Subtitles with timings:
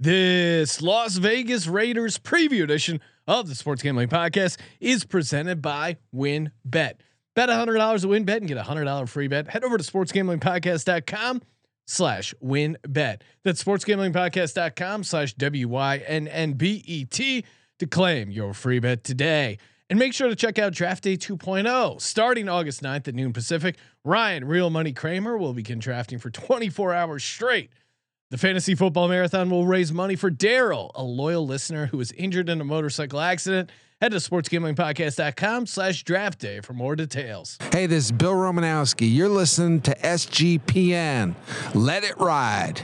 [0.00, 6.52] This Las Vegas Raiders preview edition of the Sports Gambling Podcast is presented by WynnBet.
[7.34, 9.48] Bet $100 at WynnBet and get a $100 free bet.
[9.48, 11.42] Head over to sportsgamblingpodcast.com
[11.88, 13.22] slash WynnBet.
[13.42, 15.84] That's sportsgamblingpodcast.com slash W-Y-N-N-B-E-T
[17.80, 19.58] to claim your free bet today.
[19.90, 23.76] And make sure to check out Draft Day 2.0 starting August 9th at noon Pacific.
[24.04, 27.72] Ryan Real Money Kramer will begin drafting for 24 hours straight
[28.30, 32.48] the fantasy football marathon will raise money for Daryl, a loyal listener who was injured
[32.48, 33.70] in a motorcycle accident.
[34.00, 37.58] Head to sportsgamblingpodcast.com slash draft day for more details.
[37.72, 39.12] Hey, this is Bill Romanowski.
[39.12, 41.34] You're listening to SGPN.
[41.74, 42.82] Let it ride.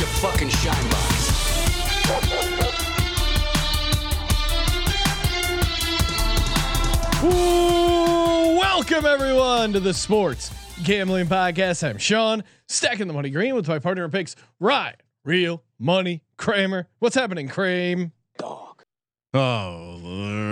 [0.00, 1.28] Your fucking shine box.
[7.22, 10.50] Ooh, welcome everyone to the Sports
[10.84, 11.86] Gambling Podcast.
[11.86, 16.88] I'm Sean, stacking the money green with my partner in picks, Ryan, Real Money Kramer.
[17.00, 18.10] What's happening, Kramer?
[18.38, 18.82] Dog.
[19.34, 20.49] Oh, right.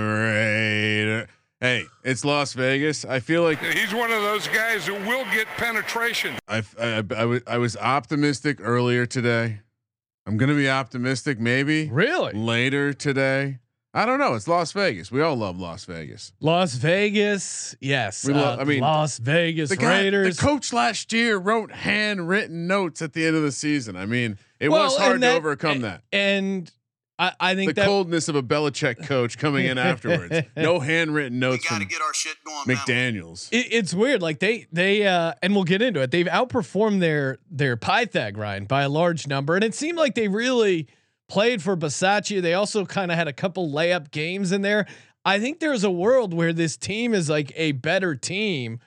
[1.61, 3.05] Hey, it's Las Vegas.
[3.05, 6.37] I feel like He's one of those guys who will get penetration.
[6.47, 9.61] I, I, I, was, I was optimistic earlier today.
[10.25, 12.33] I'm going to be optimistic maybe Really?
[12.33, 13.59] later today.
[13.93, 14.35] I don't know.
[14.35, 15.11] It's Las Vegas.
[15.11, 16.33] We all love Las Vegas.
[16.41, 18.25] Las Vegas, yes.
[18.25, 20.37] We love- uh, I mean, Las Vegas The guy, Raiders.
[20.37, 23.97] the coach last year wrote handwritten notes at the end of the season.
[23.97, 26.03] I mean, it Well, was and hard that- to overcome that.
[26.13, 26.71] and
[27.19, 30.35] I, I think The that coldness of a Belichick coach coming in afterwards.
[30.57, 32.65] No handwritten notes from our shit going.
[32.65, 33.49] McDaniels.
[33.53, 34.23] it, it's weird.
[34.23, 36.11] Like they they uh and we'll get into it.
[36.11, 40.29] They've outperformed their their Pythag Ryan by a large number, and it seemed like they
[40.29, 40.87] really
[41.29, 42.41] played for Bisaccia.
[42.41, 44.87] They also kind of had a couple layup games in there.
[45.25, 48.79] I think there's a world where this team is like a better team,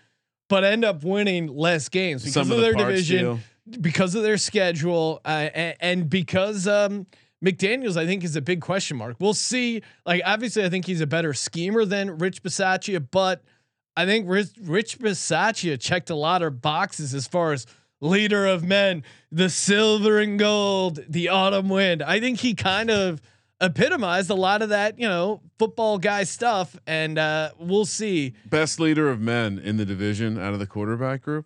[0.50, 3.40] but end up winning less games because Some of, of the their division, deal.
[3.82, 7.08] because of their schedule, uh, and, and because um.
[7.44, 9.18] McDaniels, I think, is a big question mark.
[9.20, 9.82] We'll see.
[10.06, 13.44] Like, obviously, I think he's a better schemer than Rich Bisaccia, but
[13.98, 17.66] I think Rich, Rich Bisaccia checked a lot of boxes as far as
[18.00, 22.02] leader of men, the silver and gold, the autumn wind.
[22.02, 23.22] I think he kind of
[23.60, 26.76] epitomized a lot of that, you know, football guy stuff.
[26.88, 28.34] And uh, we'll see.
[28.46, 31.46] Best leader of men in the division out of the quarterback group.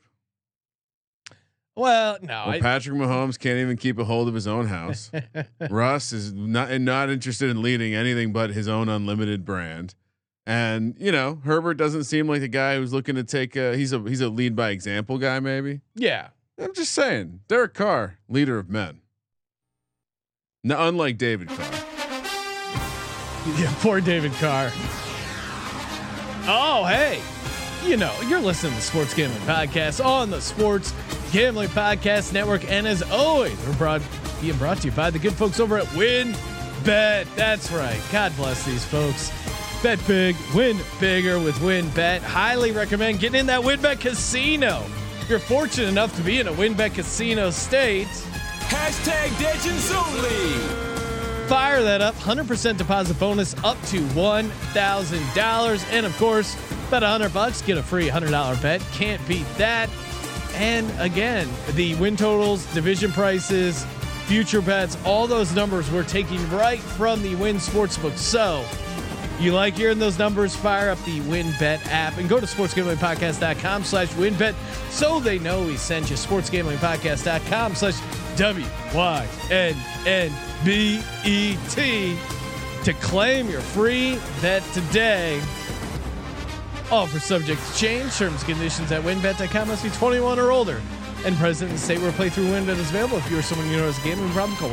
[1.76, 5.12] Well, no, Well, I, Patrick Mahomes can't even keep a hold of his own house.
[5.70, 9.94] Russ is not not interested in leading anything but his own unlimited brand.
[10.48, 13.56] And you know, Herbert doesn't seem like the guy who's looking to take.
[13.56, 15.40] A, he's a he's a lead by example guy.
[15.40, 16.30] Maybe yeah.
[16.58, 17.42] I'm just saying.
[17.50, 19.02] Derek Carr, leader of men.
[20.64, 21.72] No, unlike David Carr.
[23.60, 24.72] Yeah, poor David Carr.
[26.48, 27.22] Oh, hey.
[27.86, 30.92] You know, you're listening to the Sports Gambling Podcast on the Sports
[31.32, 32.68] Gambling Podcast Network.
[32.70, 34.02] And as always, we're brought,
[34.42, 36.36] being brought to you by the good folks over at Win
[36.84, 37.28] Bet.
[37.36, 38.02] That's right.
[38.12, 39.32] God bless these folks.
[39.84, 42.22] Bet big, win bigger with WynnBet.
[42.22, 44.84] Highly recommend getting in that WynnBet casino.
[45.22, 48.08] If you're fortunate enough to be in a WynnBet casino state.
[48.62, 50.86] Hashtag Legends only.
[51.48, 52.16] Fire that up.
[52.16, 55.86] 100% deposit bonus up to $1,000.
[55.92, 56.58] And of course,
[56.90, 58.82] bet 100 bucks, get a free $100 bet.
[58.94, 59.90] Can't beat that.
[60.54, 63.86] And again, the win totals, division prices,
[64.26, 68.18] future bets, all those numbers we're taking right from the Wynn Sportsbook.
[68.18, 68.66] So,
[69.40, 70.56] you like hearing those numbers?
[70.56, 74.56] Fire up the WynnBet app and go to sportsgamblingpodcast.com slash WynnBet
[74.90, 78.00] so they know we sent you sportsgamblingpodcast.com slash
[78.38, 78.98] W-Y-N-N-B-E-T
[82.84, 85.42] to claim your free bet today.
[86.92, 88.16] Offer subject to change.
[88.16, 90.82] Terms and conditions at wynnbet.com must be 21 or older.
[91.26, 93.18] And present in the state where playthrough WynnBet is available.
[93.18, 94.70] If you're someone you know has a gambling problem, call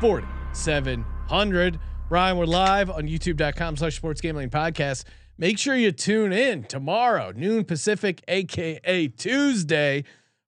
[0.00, 1.78] 1-800-522-4700.
[2.08, 5.04] Ryan, we're live on youtube.com slash sports gambling podcast.
[5.38, 10.04] Make sure you tune in tomorrow, noon Pacific, aka Tuesday,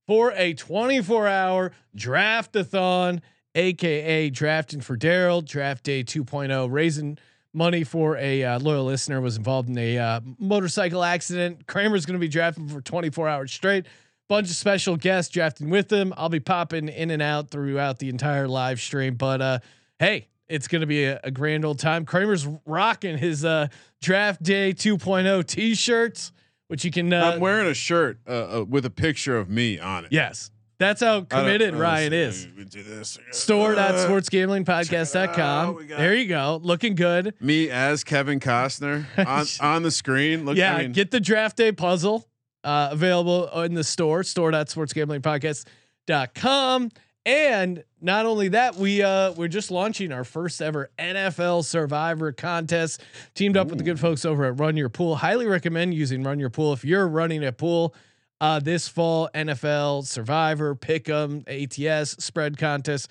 [0.06, 3.20] for a 24 hour draftathon,
[3.54, 7.18] aka drafting for Daryl, draft day 2.0, raising
[7.54, 11.66] money for a uh, loyal listener was involved in a uh, motorcycle accident.
[11.66, 13.86] Kramer's going to be drafting for 24 hours straight.
[14.28, 16.12] Bunch of special guests drafting with him.
[16.16, 19.14] I'll be popping in and out throughout the entire live stream.
[19.14, 19.58] But uh,
[19.98, 22.04] hey, It's going to be a, a grand old time.
[22.04, 23.68] Kramer's rocking his uh,
[24.02, 26.32] draft day 2.0 t-shirts,
[26.68, 27.10] which you can.
[27.12, 30.12] Uh, I'm wearing a shirt uh, with a picture of me on it.
[30.12, 32.44] yes, that's how committed Ryan is.
[32.44, 33.18] do this.
[33.18, 35.88] Uh, Store.sportsgamblingpodcast.com.
[35.88, 36.60] There you go.
[36.62, 37.34] Looking good.
[37.40, 40.44] Me as Kevin Costner on on the screen.
[40.44, 42.28] Look, yeah, I mean, get the draft day puzzle
[42.62, 46.90] uh, available in the store, store.sportsgamblingpodcast.com.
[47.26, 53.02] And not only that, we uh, we're just launching our first ever NFL Survivor contest.
[53.34, 55.16] Teamed up with the good folks over at Run Your Pool.
[55.16, 57.94] Highly recommend using Run Your Pool if you're running a pool
[58.40, 59.28] uh, this fall.
[59.34, 63.10] NFL Survivor, Pick'em, ATS, Spread Contest.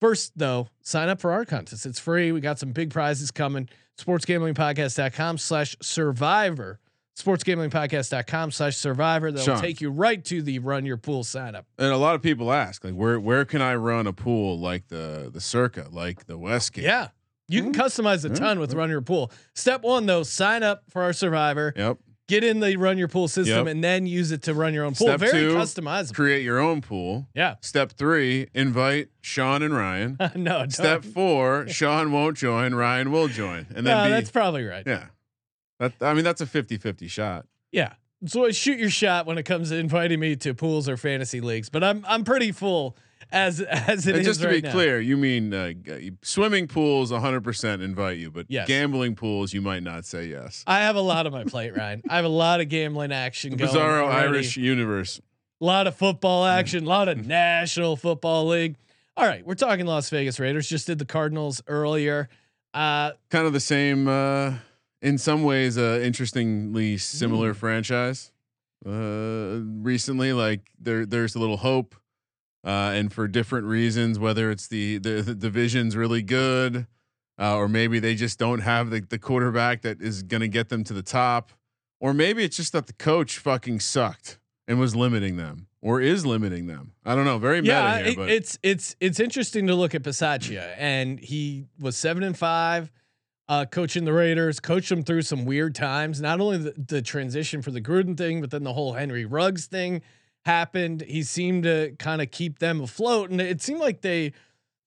[0.00, 1.84] First, though, sign up for our contest.
[1.86, 2.32] It's free.
[2.32, 3.68] We got some big prizes coming.
[3.98, 6.78] Sportsgamblingpodcast.com slash survivor.
[7.18, 9.30] Sportsgamblingpodcast.com slash survivor.
[9.30, 9.60] That'll Sean.
[9.62, 11.66] take you right to the run your pool sign up.
[11.78, 14.88] and a lot of people ask, like, where where can I run a pool like
[14.88, 16.84] the the Circa, like the Westgate?
[16.84, 17.08] Yeah.
[17.48, 19.32] You can customize a ton with Run Your Pool.
[19.56, 21.98] Step one, though, sign up for our survivor, Yep.
[22.30, 23.66] Get in the Run Your Pool system, Yep.
[23.66, 25.08] and then use it to run your own pool.
[25.08, 26.14] Step Very two, customizable.
[26.14, 27.26] Create your own pool.
[27.34, 27.56] yeah.
[27.60, 30.16] Step three, invite Sean and Ryan.
[30.36, 30.72] no, don't.
[30.72, 33.66] Step four, Sean won't join, Ryan will join.
[33.74, 34.84] And then no, be, that's probably right.
[34.86, 35.06] yeah.
[35.78, 37.46] That I mean that's a 50-50 shot.
[37.72, 37.94] Yeah.
[38.26, 41.40] So I shoot your shot when it comes to inviting me to pools or fantasy
[41.40, 42.96] leagues, but I'm I'm pretty full
[43.32, 44.72] as as it And is just to right be now.
[44.72, 45.72] clear, you mean uh,
[46.22, 48.66] swimming pools 100% invite you, but Yes.
[48.66, 50.64] gambling pools you might not say yes.
[50.66, 52.02] I have a lot on my plate, Ryan.
[52.08, 53.70] I have a lot of gambling action going.
[53.70, 54.28] Bizarro already.
[54.36, 55.20] Irish universe.
[55.60, 58.76] A lot of football action, a lot of National Football League.
[59.16, 60.66] All right, we're talking Las Vegas Raiders.
[60.68, 62.28] Just did the Cardinals earlier.
[62.72, 64.54] Uh, Kind of the same uh
[65.02, 68.32] in some ways uh interestingly similar franchise.
[68.86, 71.94] Uh recently like there there's a little hope
[72.64, 76.86] uh and for different reasons whether it's the the, the division's really good
[77.38, 80.68] uh, or maybe they just don't have the, the quarterback that is going to get
[80.68, 81.52] them to the top
[82.00, 86.26] or maybe it's just that the coach fucking sucked and was limiting them or is
[86.26, 86.92] limiting them.
[87.06, 87.38] I don't know.
[87.38, 91.18] Very yeah, meta here, it- but it's it's it's interesting to look at Bisaccia, and
[91.18, 92.90] he was seven and five,
[93.48, 96.20] uh, coaching the Raiders, coached them through some weird times.
[96.20, 99.66] Not only the, the transition for the Gruden thing, but then the whole Henry Ruggs
[99.66, 100.02] thing
[100.44, 101.02] happened.
[101.02, 104.32] He seemed to kind of keep them afloat, and it seemed like they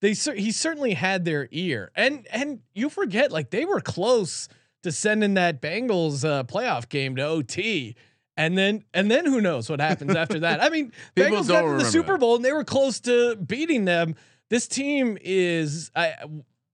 [0.01, 1.91] they he certainly had their ear.
[1.95, 4.49] And and you forget like they were close
[4.83, 7.95] to sending that Bengals uh, playoff game to OT.
[8.35, 10.61] And then, and then, who knows what happens after that?
[10.61, 12.17] I mean, People Bengals got to the Super.
[12.17, 14.15] Bowl and they were close to beating them.
[14.49, 16.15] This team is, I,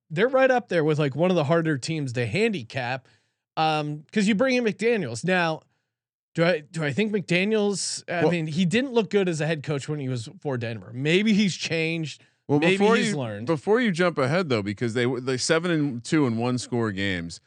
[0.10, 3.08] they're right up there with like one of the harder teams to handicap.
[3.58, 5.62] Um, because you bring in McDaniels now.
[6.40, 8.02] Do I do I think McDaniels?
[8.10, 10.58] I Well- mean, he didn't look good as a head coach when he was for
[10.58, 10.90] Denver.
[10.94, 12.24] Maybe he's changed.
[12.48, 13.46] Well, Maybe before he's you, learned.
[13.46, 16.94] Before you jump ahead though, because they were they seven and two and one score
[16.94, 17.42] games.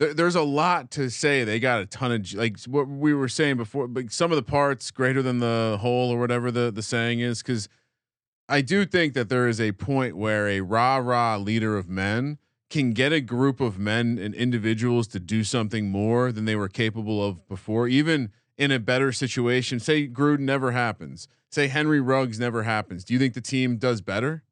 [0.00, 1.44] There, there's a lot to say.
[1.44, 4.42] They got a ton of like what we were saying before, but some of the
[4.42, 7.42] parts greater than the whole or whatever the the saying is.
[7.44, 7.68] Because
[8.48, 12.38] I do think that there is a point where a rah rah leader of men
[12.72, 16.68] can get a group of men and individuals to do something more than they were
[16.68, 19.78] capable of before, even in a better situation.
[19.78, 21.28] Say Gruden never happens.
[21.50, 23.04] Say Henry Ruggs never happens.
[23.04, 24.42] Do you think the team does better?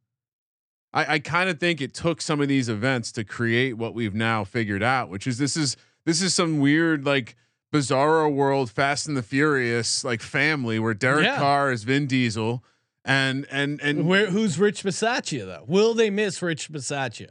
[0.93, 4.15] I, I kind of think it took some of these events to create what we've
[4.15, 7.37] now figured out, which is this is this is some weird like
[7.73, 11.39] bizarro world, Fast and the Furious like family where Derek Yeah.
[11.39, 12.63] Carr is Vin Diesel,
[13.03, 15.65] and and and Where who's Rich Bisaccia though?
[15.67, 17.31] Will they miss Rich Bisaccia?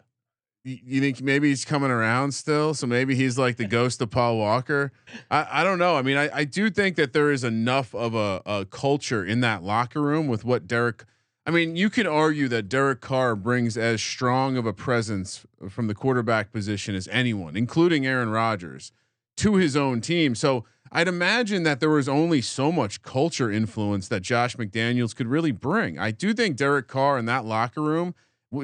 [0.64, 2.74] You think maybe he's coming around still?
[2.74, 4.92] So maybe he's like the ghost of Paul Walker.
[5.32, 5.96] I, I don't know.
[5.96, 9.42] I mean, I, I do think that there is enough of a, a culture in
[9.42, 11.06] that locker room with what Derek.
[11.46, 15.88] I mean, you could argue that Derek Carr brings as strong of a presence from
[15.88, 18.92] the quarterback position as anyone, including Aaron Rodgers,
[19.38, 20.36] to his own team.
[20.36, 25.28] So I'd imagine that there was only so much culture influence that Josh McDaniels could
[25.28, 25.98] really bring.
[25.98, 28.14] I do think Derek Carr in that locker room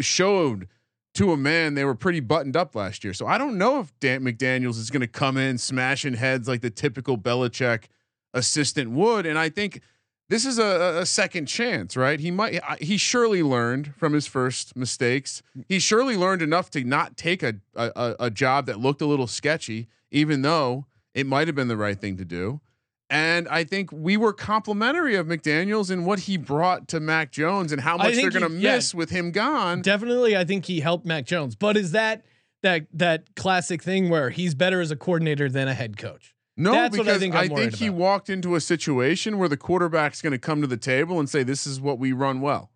[0.01, 0.67] showed
[1.15, 3.13] to a man they were pretty buttoned up last year.
[3.13, 6.61] So I don't know if Dan McDaniels is going to come in smashing heads like
[6.61, 7.85] the typical Belichick
[8.33, 9.25] assistant would.
[9.25, 9.81] And I think
[10.27, 12.19] this is a, a second chance, right?
[12.19, 15.41] He might, he surely learned from his first mistakes.
[15.69, 19.05] He surely learned enough to not take a, a, a- a job that looked a
[19.05, 22.59] little sketchy, even though it might have been the right thing to do.
[23.09, 27.71] And I think we were complimentary of McDaniels and what he brought to Mac Jones
[27.71, 28.75] and how much they're going to he- yeah.
[28.75, 29.81] miss with him gone.
[29.81, 31.55] Definitely, I think he helped Mac Jones.
[31.55, 32.25] But is that
[32.63, 36.33] that that classic thing where he's better as a coordinator than a head coach?
[36.57, 37.99] No, That's what I think I'm worried he about.
[37.99, 41.43] walked into a situation where the quarterback's going to come to the table and say,
[41.43, 42.71] "This is what we run well.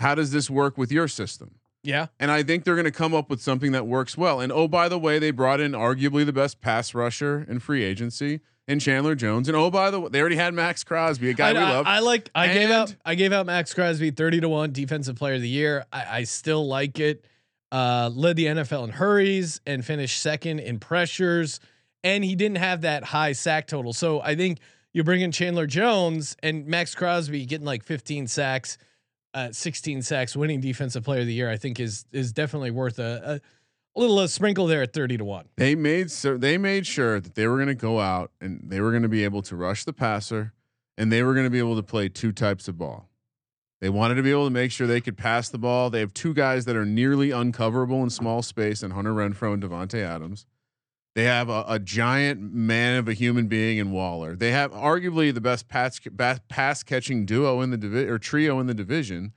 [0.00, 2.06] How does this work with your system?" Yeah.
[2.18, 4.40] And I think they're going to come up with something that works well.
[4.40, 7.84] And oh, by the way, they brought in arguably the best pass rusher in free
[7.84, 9.48] agency in Chandler Jones.
[9.48, 11.70] And oh, by the way, they already had Maxx Crosby, a guy I, we I-
[11.70, 11.86] love.
[11.86, 12.30] I like.
[12.34, 12.94] I gave out.
[13.04, 15.84] I gave out Maxx Crosby thirty to one defensive player of the year.
[15.92, 17.24] I, I still like it.
[17.72, 21.58] Uh, led the NFL in hurries and finished second in pressures,
[22.04, 23.92] and he didn't have that high sack total.
[23.92, 24.60] So I think
[24.92, 28.78] you bring in Chandler Jones and Maxx Crosby getting like fifteen sacks,
[29.34, 31.50] uh, sixteen sacks, winning defensive player of the year.
[31.50, 33.40] I think is is definitely worth a, a
[34.00, 35.46] little uh, sprinkle there at thirty to one.
[35.56, 38.80] they made so they made sure that they were going to go out and they
[38.80, 40.52] were going to be able to rush the passer
[40.98, 43.08] and they were going to be able to play two types of ball.
[43.80, 45.90] They wanted to be able to make sure they could pass the ball.
[45.90, 49.62] They have two guys that are nearly uncoverable in small space and Hunter Renfrow and
[49.62, 50.46] Davante Adams.
[51.14, 54.34] They have a, a giant man of a human being in Waller.
[54.36, 56.00] They have arguably the best pass,
[56.48, 59.32] pass catching duo in the division or trio in the division.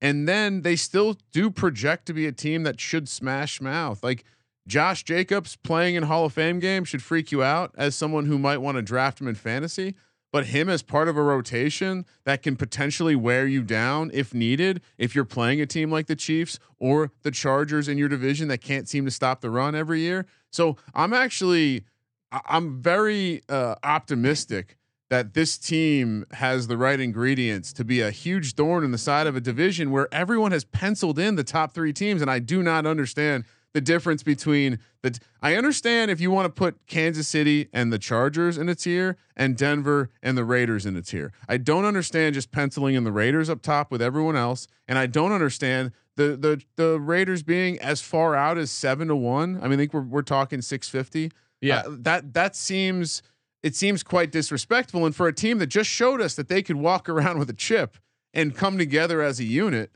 [0.00, 4.02] And then they still do project to be a team that should smash mouth.
[4.02, 4.24] Like
[4.66, 8.38] Josh Jacobs playing in Hall of Fame game should freak you out as someone who
[8.38, 9.94] might want to draft him in fantasy.
[10.32, 14.80] But him as part of a rotation that can potentially wear you down if needed,
[14.96, 18.58] if you're playing a team like the Chiefs or the Chargers in your division that
[18.58, 20.26] can't seem to stop the run every year.
[20.52, 21.84] So I'm actually,
[22.30, 24.76] I'm very uh, optimistic
[25.10, 29.26] that this team has the right ingredients to be a huge thorn in the side
[29.26, 32.62] of a division where everyone has penciled in the top three teams, and I do
[32.62, 35.18] not understand the difference between the.
[35.42, 39.16] I understand if you want to put Kansas City and the Chargers in a tier,
[39.36, 41.32] and Denver and the Raiders in a tier.
[41.48, 45.06] I don't understand just penciling in the Raiders up top with everyone else, and I
[45.06, 49.58] don't understand the the the Raiders being as far out as seven to one.
[49.60, 51.30] I mean, I think we're we're talking six fifty.
[51.60, 51.82] Yeah.
[51.86, 53.22] Uh, that that seems
[53.62, 55.04] it seems quite disrespectful.
[55.06, 57.54] And for a team that just showed us that they could walk around with a
[57.54, 57.96] chip
[58.34, 59.90] and come together as a unit,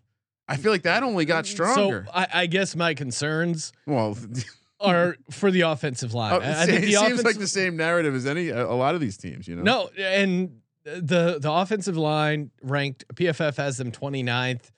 [0.48, 2.04] I feel like that only got stronger.
[2.06, 4.16] So I, I guess my concerns well,
[4.80, 6.34] are for the offensive line.
[6.34, 9.00] uh, I- I it seems like the same narrative as any a, a lot of
[9.00, 9.48] these teams.
[9.48, 14.70] You know, no, and the the offensive line ranked PFF has them 29th.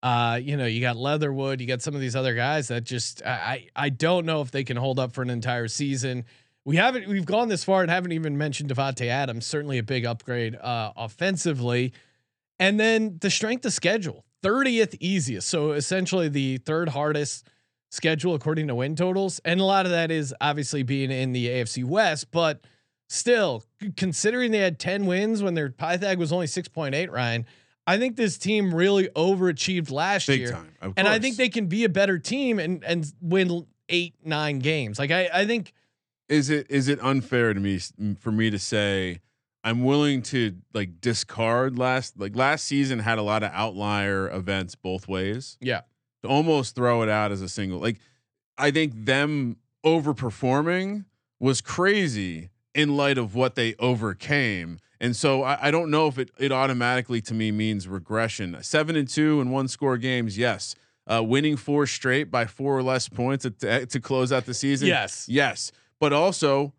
[0.00, 3.20] Uh, you know, you got Leatherwood, you got some of these other guys that just
[3.26, 6.24] I I don't know if they can hold up for an entire season.
[6.68, 10.04] We haven't we've gone this far and haven't even mentioned Davante Adams, certainly a big
[10.04, 11.94] upgrade uh offensively.
[12.58, 15.48] And then the strength of schedule, 30th easiest.
[15.48, 17.48] So essentially the third hardest
[17.90, 19.40] schedule according to win totals.
[19.46, 22.60] And a lot of that is obviously being in the AFC West, but
[23.08, 23.64] still
[23.96, 27.46] considering they had 10 wins when their Pythag was only 6.8, Ryan,
[27.86, 30.52] I think this team really overachieved last big year.
[30.52, 30.92] time.
[30.98, 34.98] And I think they can be a better team and and win eight, nine games.
[34.98, 35.72] Like I, I think
[36.28, 37.78] is it is it unfair to me
[38.18, 39.20] for me to say
[39.64, 44.74] I'm willing to like discard last like last season had a lot of outlier events
[44.74, 45.58] both ways.
[45.60, 45.82] Yeah.
[46.22, 47.78] To almost throw it out as a single.
[47.78, 47.98] Like
[48.56, 51.04] I think them overperforming
[51.40, 54.78] was crazy in light of what they overcame.
[55.00, 58.56] And so I, I don't know if it it automatically to me means regression.
[58.62, 60.74] Seven and two and one score games, yes.
[61.06, 64.88] Uh, winning four straight by four or less points to, to close out the season.
[64.88, 65.26] Yes.
[65.26, 65.72] Yes.
[66.00, 66.72] But also,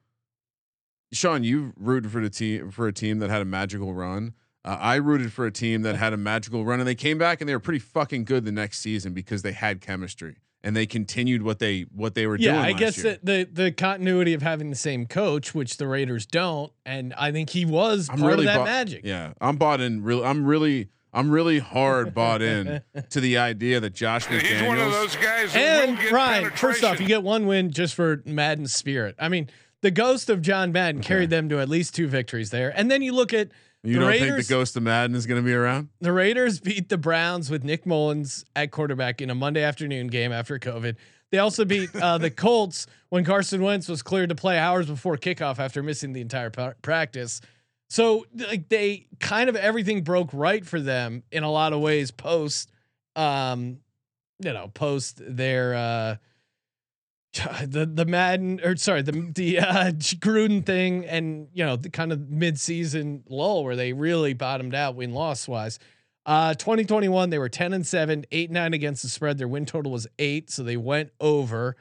[1.11, 4.33] Sean, you rooted for the team for a team that had a magical run.
[4.65, 7.41] Uh, I rooted for a team that had a magical run, and they came back
[7.41, 10.85] and they were pretty fucking good the next season because they had chemistry and they
[10.85, 12.53] continued what they what they were doing.
[12.55, 13.17] yeah, I guess year.
[13.23, 17.49] the, the continuity of having the same coach, which the Raiders don't, and I think
[17.51, 19.01] he was I'm part really of that bought- magic.
[19.05, 20.03] Yeah, I'm bought in.
[20.03, 24.77] Real, I'm really, I'm really hard bought in to the idea that Josh He's one
[24.77, 24.91] of McDaniels.
[24.91, 28.21] those guys that And will get Ryan, first off, you get one win just for
[28.25, 29.15] Madden's spirit.
[29.17, 29.49] I mean,
[29.81, 32.71] the ghost of John Madden carried them to at least two victories there.
[32.77, 33.49] And then you look at
[33.83, 34.29] You the don't Raiders.
[34.35, 35.89] think the ghost of Madden is going to be around?
[36.01, 40.31] the Raiders beat the Browns with Nick Mullens at quarterback in a Monday afternoon game
[40.31, 40.95] after COVID.
[41.31, 45.15] They also beat uh, the Colts when Carson Wentz was cleared to play hours before
[45.17, 47.39] kickoff after missing the entire pa- practice.
[47.89, 52.11] So like they kind of everything broke right for them in a lot of ways
[52.11, 52.71] post
[53.15, 53.79] um
[54.39, 56.15] you know post their uh
[57.65, 62.11] the the Madden or sorry the the uh, Gruden thing and you know the kind
[62.11, 65.79] of mid season lull where they really bottomed out win loss wise.
[66.25, 69.37] Uh, 2021 they were 10 and 7, 8 9 against the spread.
[69.37, 71.75] Their win total was 8, so they went over.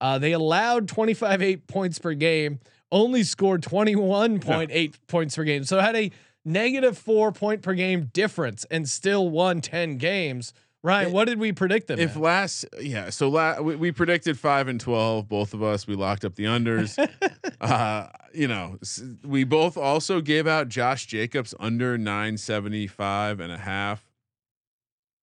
[0.00, 2.60] Uh, they allowed 25 8 points per game,
[2.92, 5.64] only scored 21.8 points per game.
[5.64, 6.10] So had a
[6.44, 10.52] negative 4 point per game difference and still won 10 games.
[10.84, 11.98] Ryan, what did we predict them?
[11.98, 12.20] If at?
[12.20, 15.86] last, yeah, so la- we, we predicted five and twelve, both of us.
[15.86, 16.98] We locked up the unders.
[17.62, 18.76] uh, you know,
[19.24, 24.04] we both also gave out Josh Jacobs under 975 and a half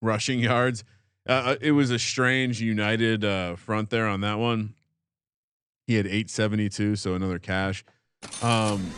[0.00, 0.82] rushing yards.
[1.28, 4.74] Uh, it was a strange United uh, front there on that one.
[5.86, 7.84] He had 872, so another cash.
[8.42, 8.90] Um,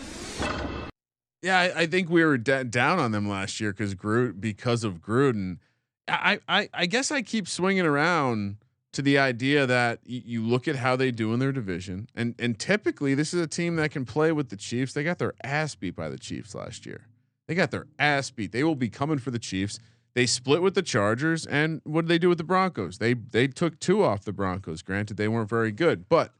[1.43, 4.85] yeah, I, I think we were d- down on them last year because Gruden because
[4.85, 5.59] of Gruden.
[6.09, 8.57] I, I I guess I keep swinging around
[8.93, 12.35] to the idea that y- you look at how they do in their division, and
[12.39, 14.93] and typically this is a team that can play with the Chiefs.
[14.93, 17.07] They got their ass beat by the Chiefs last year.
[17.49, 18.53] They got their ass beat.
[18.53, 19.79] They will be coming for the Chiefs.
[20.15, 22.99] They split with the Chargers, and what did they do with the Broncos?
[22.99, 24.83] They they took two off the Broncos.
[24.83, 26.33] Granted, they weren't very good, but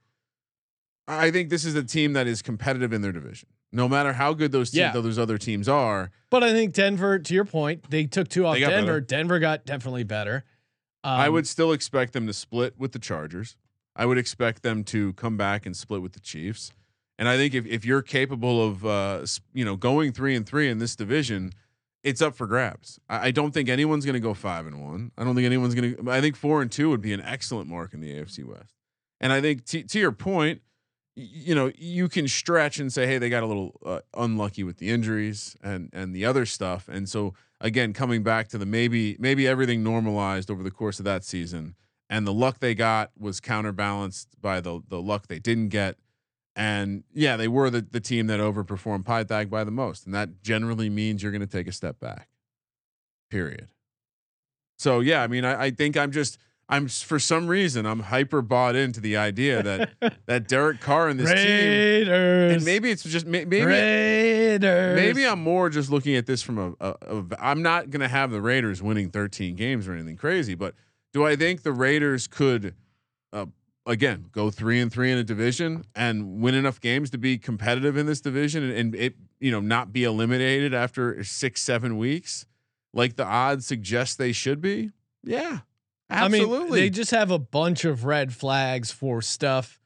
[1.07, 3.49] I think this is a team that is competitive in their division.
[3.73, 4.93] No matter how good those teams, Yeah.
[4.93, 8.57] those other teams are, But I think Denver, to your point, they took two off
[8.57, 8.77] Denver.
[8.87, 9.01] better.
[9.01, 10.45] Denver got definitely better.
[11.03, 13.57] Um, I would still expect them to split with the Chargers.
[13.97, 16.73] I would expect them to come back and split with the Chiefs.
[17.19, 20.69] And I think if, if you're capable of uh, you know going three and three
[20.69, 21.53] in this division,
[22.03, 22.99] it's up for grabs.
[23.09, 25.13] I, I don't think anyone's going to go five and one.
[25.17, 26.11] I don't think anyone's going to.
[26.11, 28.75] I think four and two would be an excellent mark in the AFC West.
[29.21, 30.63] And I think t- to your point,
[31.17, 34.79] you know you can stretch and say, hey, they got a little uh, unlucky with
[34.79, 36.89] the injuries and and the other stuff.
[36.89, 41.05] And so again, coming back to the maybe maybe everything normalized over the course of
[41.05, 41.77] that season,
[42.11, 45.97] and the luck they got was counterbalanced by the the luck they didn't get.
[46.57, 50.07] And yeah, they were the, the team that overperformed Pythag by the most.
[50.07, 52.29] And that generally means you're going to take a step back.
[53.29, 53.69] Period.
[54.79, 58.41] So yeah, I mean, I, I think I'm just I'm for some reason I'm hyper
[58.41, 62.53] bought into the idea that that Derek Carr and this team, Raiders.
[62.57, 64.97] and maybe it's just may- maybe Raiders.
[64.97, 68.09] maybe I'm more just looking at this from a, a, a I'm not going to
[68.09, 70.75] have the Raiders winning 13 games or anything crazy, but
[71.13, 72.75] do I think the Raiders could
[73.33, 73.47] uh,
[73.87, 77.97] again go 3 and 3 in a division and win enough games to be competitive
[77.99, 82.47] in this division and, and it you know not be eliminated after 6 7 weeks
[82.95, 84.91] like the odds suggest they should be?
[85.23, 85.59] Yeah.
[86.11, 86.57] Absolutely.
[86.57, 89.81] I mean, they just have a bunch of red flags for stuff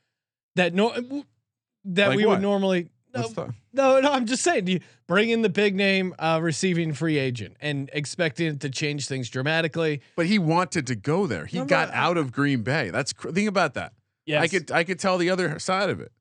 [0.57, 0.93] that no
[1.85, 2.33] that Like we what?
[2.37, 2.91] would normally.
[3.15, 3.25] No,
[3.73, 4.67] no, no, I'm just saying.
[4.67, 9.09] You bring in the big name uh, receiving free agent and expecting it to change
[9.09, 10.03] things dramatically.
[10.15, 11.47] but he wanted to go there.
[11.47, 12.91] He No, got but- out of Green Bay.
[12.91, 13.93] That's cr- think about that.
[14.27, 16.13] Yes, I could I could tell the other side of it.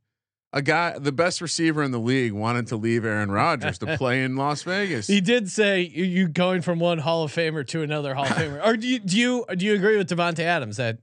[0.53, 4.23] A guy, the best receiver in the league, wanted to leave Aaron Rodgers to play
[4.23, 5.05] in Las Vegas.
[5.07, 8.31] He did say you, you going from one Hall of Famer to another Hall of
[8.37, 8.65] Famer.
[8.65, 10.99] Or do you do you do you agree with Davante Adams that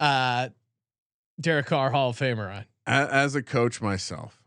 [0.00, 0.48] uh,
[1.40, 2.64] Derek Carr Hall of Famer on?
[2.86, 4.42] As a coach myself,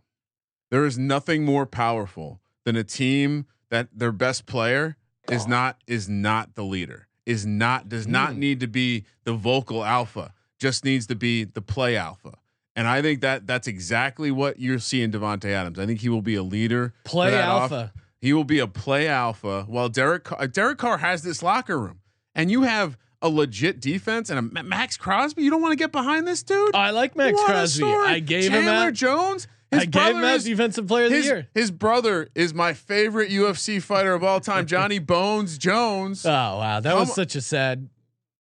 [0.71, 4.97] there is nothing more powerful than a team that their best player
[5.32, 7.08] is not is not the leader.
[7.25, 8.38] Is not does not Mm.
[8.38, 10.34] need to be the vocal alpha.
[10.60, 12.34] Just needs to be the play alpha.
[12.75, 15.77] And I think that that's exactly what you're seeing Davante Adams.
[15.77, 16.93] I think he will be a leader.
[17.03, 17.93] Play that off- alpha.
[18.19, 19.65] He will be a play alpha.
[19.67, 21.99] While Derek Carr, Derek Carr has this locker room,
[22.33, 25.43] and you have a legit defense and a Maxx Crosby.
[25.43, 26.73] You don't want to get behind this dude.
[26.75, 27.83] I like Max What Crosby.
[27.83, 28.93] I gave Chandler him out.
[28.93, 29.47] Jones.
[29.71, 31.47] His I gave him is- Defensive Player of his, the Year.
[31.53, 36.25] his brother is my favorite UFC fighter of all time, Johnny Bones Jones.
[36.25, 37.89] Oh wow, that Come was such a sad.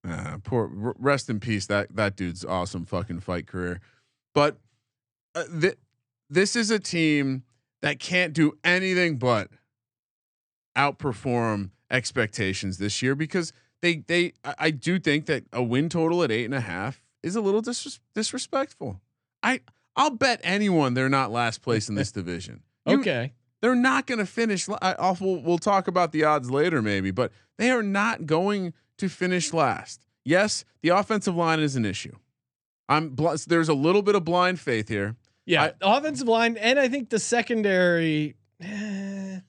[0.07, 1.65] Ah, poor rest in peace.
[1.65, 3.79] That that dude's awesome fucking fight career.
[4.33, 4.57] But
[5.35, 5.77] uh, th-
[6.29, 7.43] this is a team
[7.81, 9.49] that can't do anything but
[10.77, 16.31] outperform expectations this year because they they I, do think that a win total at
[16.31, 19.01] eight and a half is a little dis- disrespectful.
[19.43, 19.61] I
[19.95, 22.61] I'll bet anyone they're not last place in this division.
[22.87, 24.67] You- Okay, they're not going to finish.
[24.81, 29.09] I'll, we'll, we'll talk about the odds later, maybe, but they are not going to
[29.09, 30.05] finish last.
[30.25, 32.15] Yes, the offensive line is an issue.
[32.89, 35.15] I'm bl- there's a little bit of blind faith here.
[35.45, 38.35] yeah, offensive line, and I think the secondary.
[38.61, 39.39] eh,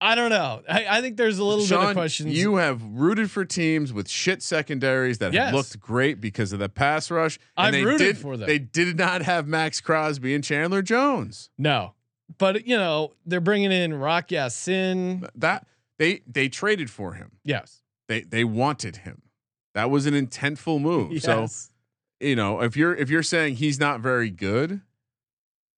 [0.00, 0.62] I don't know.
[0.68, 2.36] I, I think there's a little bit of questions.
[2.36, 5.46] you have rooted for teams with shit secondaries that Yes.
[5.46, 7.38] have looked great because of the pass rush.
[7.56, 8.48] they rooted did, for them.
[8.48, 11.50] They did not have Maxx Crosby and Chandler Jones.
[11.56, 11.94] no,
[12.38, 15.24] but you know they're bringing in Rock Sin.
[15.36, 15.66] That
[15.98, 17.32] they they traded for him.
[17.44, 17.82] Yes.
[18.08, 19.22] They they wanted him.
[19.74, 21.22] That was an intentful move.
[21.22, 21.70] So Yes.
[22.22, 24.80] You know, if you're if you're saying he's not very good,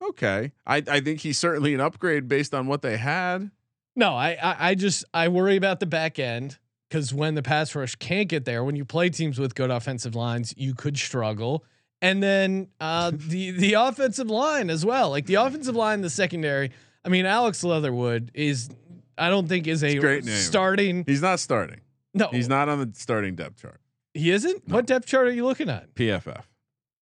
[0.03, 0.53] okay.
[0.67, 3.51] I I think he's certainly an upgrade based on what they had.
[3.97, 7.75] No, I, I I just I worry about the back end because when the pass
[7.75, 11.65] rush can't get there, when you play teams with good offensive lines, you could struggle.
[12.03, 16.71] And then uh, the the offensive line as well, like the offensive line, the secondary.
[17.05, 18.69] I mean, Alex Leatherwood is
[19.17, 20.35] I don't think is a great name.
[20.35, 21.05] starting.
[21.07, 21.81] He's not starting.
[22.17, 23.81] No, He's not on the starting depth chart.
[24.15, 24.67] He isn't.
[24.69, 25.95] What depth chart are you looking at?
[25.95, 26.45] PFF.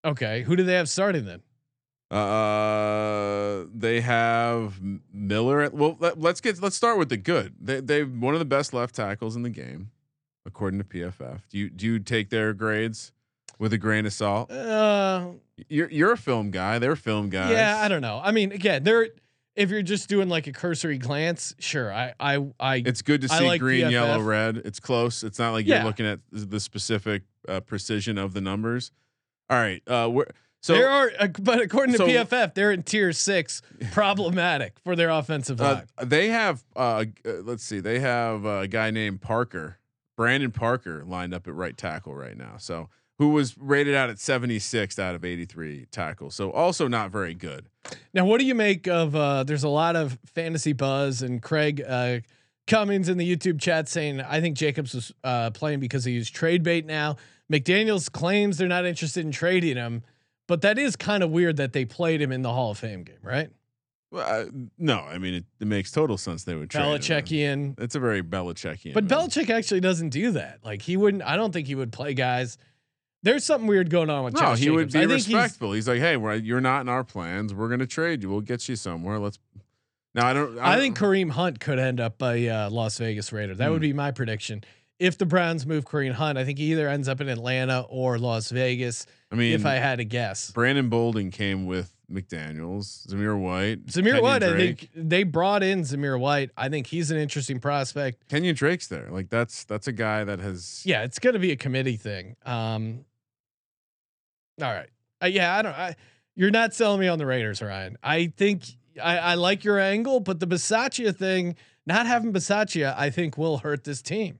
[0.04, 1.42] Okay, who do they have starting then?
[2.10, 4.80] Uh, they have
[5.12, 5.62] Miller.
[5.62, 7.54] At, well, let, us get let's start with the good.
[7.60, 9.90] They they've one of the best left tackles in the game.
[10.46, 11.40] according to PFF.
[11.50, 13.12] Do you do you take their grades
[13.58, 14.50] with a grain of salt?
[14.50, 15.28] Uh,
[15.68, 16.78] You're you're a film guy.
[16.78, 17.50] They're film guys.
[17.52, 18.20] yeah, I don't know.
[18.22, 19.08] I mean, again, they're
[19.54, 21.92] if you're just doing like a cursory glance, sure.
[21.92, 23.90] I I I It's good to see like green, PFF.
[23.92, 24.56] yellow, red.
[24.64, 25.22] It's close.
[25.22, 25.76] It's not like Yeah.
[25.76, 28.92] you're looking at the specific uh, precision of the numbers.
[29.50, 29.82] All right.
[29.86, 30.26] Uh, we're,
[30.62, 34.94] so there are, uh, but according to so- PFF, they're in tier six, problematic for
[34.96, 35.64] their offensive uh,
[35.98, 36.08] line.
[36.08, 36.62] they have.
[36.76, 37.80] Uh, uh, let's see.
[37.80, 39.78] They have a guy named Parker,
[40.16, 42.56] Brandon Parker, lined up at right tackle right now.
[42.58, 42.88] So
[43.22, 46.34] who was rated out at 76 out of 83 tackles.
[46.34, 47.66] So also not very good.
[48.12, 49.14] Now, what do you make of?
[49.14, 52.18] Uh, there's a lot of fantasy buzz, and Craig uh,
[52.66, 56.34] Cummings in the YouTube chat saying, "I think Jacobs was uh, playing because he used
[56.34, 57.14] trade bait." Now,
[57.50, 60.02] McDaniels claims they're not interested in trading him,
[60.48, 63.04] but that is kind of weird that they played him in the Hall of Fame
[63.04, 63.50] game, right?
[64.10, 66.98] Well, uh, no, I mean it, it makes total sense they would trade him.
[67.00, 68.94] Belichickian, It's a very Belichickian.
[68.94, 69.12] but move.
[69.12, 70.58] Belichick actually doesn't do that.
[70.64, 71.22] Like he wouldn't.
[71.22, 72.58] I don't think he would play guys.
[73.22, 75.72] There's something weird going on with No, Josh he would be I think he's- respectful.
[75.72, 77.54] He's, like, hey, we're, you're not in our plans.
[77.54, 78.30] We're gonna trade you.
[78.30, 79.18] We'll get you somewhere.
[79.18, 79.38] Let's.
[80.14, 80.58] Now I don't.
[80.58, 83.54] I don't- think Kareem Hunt could end up a uh, Las Vegas Raider.
[83.54, 83.82] That would Hmm.
[83.82, 84.64] be my prediction.
[84.98, 88.18] If the Browns move Kareem Hunt, I think he either ends up in Atlanta or
[88.18, 89.06] Las Vegas.
[89.32, 94.04] I mean, if I had to guess, Brandon Bolden came with McDaniels, Zamir White, Zamir
[94.04, 96.50] Kenyon White, I think they brought in Zamir White.
[96.56, 98.28] I think he's an interesting prospect.
[98.28, 99.08] Kenyon Drake's there.
[99.10, 100.82] Like that's that's a guy that has.
[100.84, 102.36] Yeah, it's going to be a committee thing.
[102.44, 103.04] Um,
[104.60, 104.90] all right,
[105.22, 105.72] uh, yeah, I don't.
[105.72, 105.96] I,
[106.34, 107.96] you're not selling me on the Raiders, Ryan.
[108.02, 108.64] I think
[109.02, 113.58] I, I like your angle, but the Bisaccia thing, not having Bisaccia, I think will
[113.58, 114.38] hurt this team.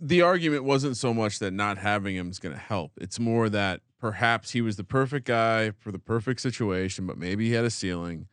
[0.00, 2.92] The argument wasn't so much that not having him is going to help.
[3.00, 7.46] It's more that perhaps he was the perfect guy for the perfect situation, but maybe
[7.46, 8.26] he had a ceiling.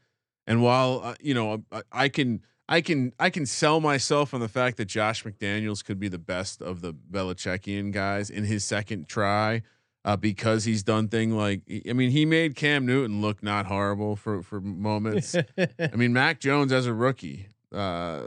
[0.48, 4.40] And while uh, you know, I, I can, I can, I can sell myself on
[4.40, 8.64] the fact that Josh McDaniels could be the best of the Belichickian guys in his
[8.64, 9.64] second try,
[10.06, 14.16] uh, because he's done thing like, I mean, he made Cam Newton look not horrible
[14.16, 15.36] for for moments.
[15.58, 18.24] I mean, Mac Jones as a rookie, uh,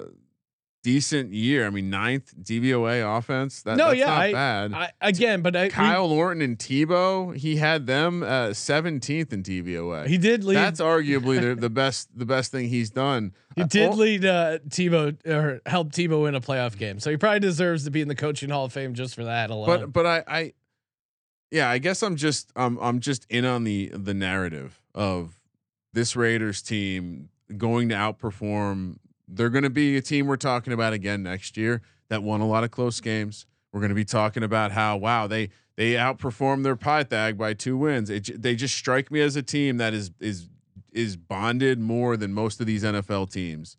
[0.87, 1.67] decent year.
[1.67, 3.63] I mean, ninth DVOA offense.
[3.63, 4.73] That, No, that's yeah, not I- bad.
[4.73, 10.07] I, again, but I, Kyle Orton and Tebow, he had them uh, 17th in DVOA.
[10.07, 10.55] he did lead.
[10.55, 13.33] That's arguably the, the best the best thing he's done.
[13.57, 17.11] He Uh, did oh, lead uh, Tebow or help Tebow win a playoff game, so
[17.11, 19.67] he probably deserves to be in the coaching Hall of Fame just for that alone.
[19.67, 20.53] but but I I
[21.51, 25.35] yeah, I guess I'm just I'm I'm just in on the the narrative of
[25.93, 28.99] this Raiders team going to outperform.
[29.29, 32.47] They're going to be a team we're talking about again next year that won a
[32.47, 33.47] lot of close games.
[33.73, 37.77] We're going to be talking about how wow they they outperformed their Pythag by two
[37.77, 38.09] wins.
[38.09, 40.49] It, they just strike me as a team that is is
[40.93, 43.77] is bonded more than most of these NFL teams.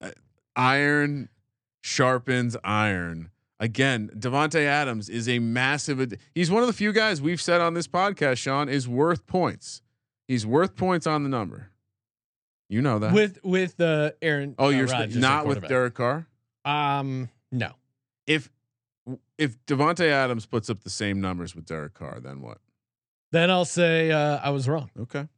[0.00, 0.10] Uh,
[0.56, 1.28] iron
[1.80, 3.30] sharpens iron.
[3.58, 6.00] Again, Davante Adams is a massive.
[6.00, 8.38] ad- He's one of the few guys we've said on this podcast.
[8.38, 9.82] Sean is worth points.
[10.26, 11.70] He's worth points on the number.
[12.68, 13.12] You know that.
[13.12, 14.54] with with uh, Aaron.
[14.58, 15.66] oh, uh, you're Rodgers not with.
[15.68, 16.26] Derek Carr.
[16.64, 17.72] Um, no.
[18.26, 18.50] If
[19.36, 22.58] if Davante Adams puts up the same numbers with Derek Carr, then what?
[23.32, 24.90] Then I'll say uh, I was wrong.
[24.98, 25.28] Okay.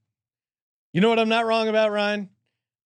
[0.92, 2.28] You know what I'm not wrong about, Ryan?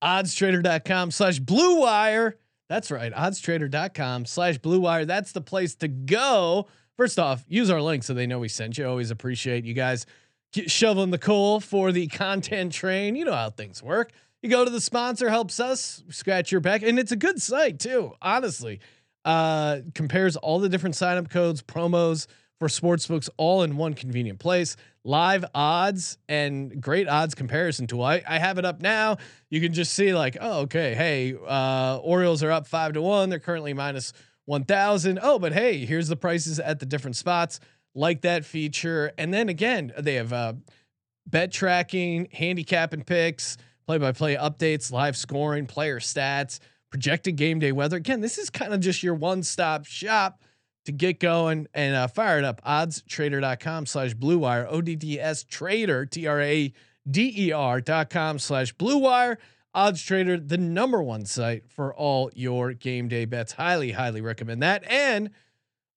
[0.02, 2.38] oddstrader.com slash blue wire.
[2.68, 3.12] That's right.
[3.12, 5.04] oddstrader.com slash blue wire.
[5.04, 6.68] That's the place to go.
[6.96, 8.86] First off, use our link so they know we sent you.
[8.86, 10.06] Always appreciate you guys
[10.52, 13.16] shoveling the coal for the content train.
[13.16, 14.12] You know how things work.
[14.42, 16.82] You go to the sponsor, helps us scratch your back.
[16.82, 18.80] And it's a good site too, honestly.
[19.24, 22.26] Uh, compares all the different sign up codes, promos
[22.58, 24.76] for sportsbooks all in one convenient place.
[25.04, 28.02] Live odds and great odds comparison tool.
[28.02, 29.16] I, I have it up now.
[29.50, 33.30] You can just see like, oh, okay, hey, uh, Orioles are up five to one.
[33.30, 34.12] They're currently minus
[34.44, 35.18] one thousand.
[35.22, 37.60] Oh, but hey, here's the prices at the different spots.
[37.94, 40.52] Like that feature, and then again, they have uh,
[41.26, 43.56] bet tracking, handicap and picks,
[43.88, 47.96] play by play updates, live scoring, player stats, projected game day weather.
[47.96, 50.42] Again, this is kind of just your one stop shop
[50.84, 52.62] to get going and uh, fire it up.
[52.66, 56.70] Oddstrader.com slash blue wire, O D D S trader, T R A
[57.10, 59.38] D E R dot com slash blue wire.
[59.74, 63.52] Odds Trader, the number one site for all your game day bets.
[63.52, 64.82] Highly, highly recommend that.
[64.90, 65.30] And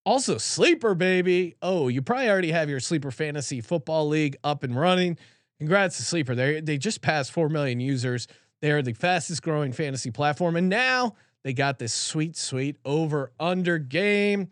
[0.06, 1.56] also, Sleeper, baby.
[1.62, 5.18] Oh, you probably already have your Sleeper Fantasy Football League up and running.
[5.62, 6.34] Congrats to Sleeper.
[6.34, 8.28] They they just passed four million users.
[8.62, 13.32] They are the fastest growing fantasy platform, and now they got this sweet, sweet over
[13.40, 14.50] under game.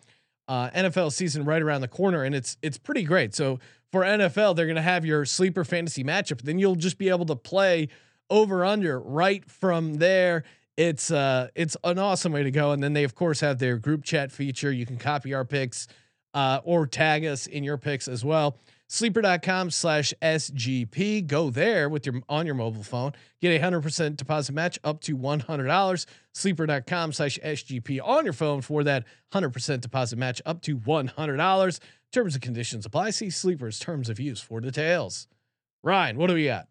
[0.48, 3.34] Uh, NFL season right around the corner, and it's it's pretty great.
[3.34, 3.58] So
[3.92, 6.44] for NFL, they're gonna have your Sleeper Fantasy matchup.
[6.44, 7.88] Then you'll just be able to play
[8.30, 10.44] over under right from there.
[10.78, 12.72] It's uh it's an awesome way to go.
[12.72, 14.72] And then they of course have their group chat feature.
[14.72, 15.88] You can copy our picks
[16.36, 18.60] uh, or tag us in your picks as well.
[18.92, 21.28] Sleeper.com slash SGP.
[21.28, 23.14] Go there with your on your mobile phone.
[23.40, 26.08] Get a hundred percent deposit match up to one hundred dollars.
[26.34, 31.06] Sleeper.com slash SGP on your phone for that hundred percent deposit match up to one
[31.06, 31.80] hundred dollars.
[32.12, 33.12] Terms and conditions apply.
[33.12, 35.28] See Sleeper's terms of use for details.
[35.84, 36.68] Ryan, what do we got?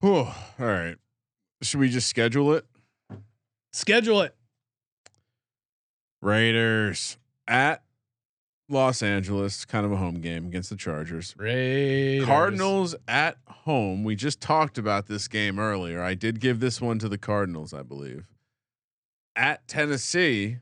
[0.00, 0.14] Whew.
[0.20, 0.96] All right.
[1.60, 2.64] Should we just schedule it?
[3.74, 4.34] Schedule it.
[6.22, 7.82] Raiders at
[8.72, 11.34] Los Angeles, kind of a home game against the Chargers.
[11.38, 12.24] Raiders.
[12.26, 14.02] Cardinals at home.
[14.02, 16.02] We just talked about this game earlier.
[16.02, 18.26] I did give this one to the Cardinals, I believe.
[19.36, 20.58] At Tennessee,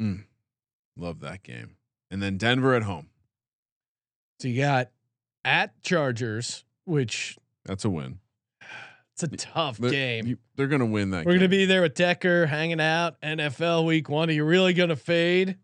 [0.00, 0.24] mm,
[0.96, 1.76] love that game.
[2.10, 3.08] And then Denver at home.
[4.40, 4.90] So you got
[5.44, 8.20] at Chargers, which That's a win.
[9.12, 10.26] it's a tough They're- game.
[10.26, 11.26] you- they're gonna win that.
[11.26, 13.20] We're gonna be there with Decker hanging out.
[13.20, 14.28] NFL Week One.
[14.30, 15.56] Are you really gonna fade?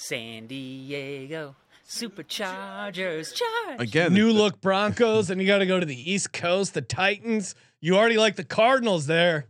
[0.00, 1.54] San Diego
[1.86, 3.34] Superchargers.
[3.34, 3.80] Charge.
[3.80, 4.14] again.
[4.14, 7.54] New the- look Broncos, and you got to go to the East Coast, the Titans.
[7.82, 9.46] You already like the Cardinals there.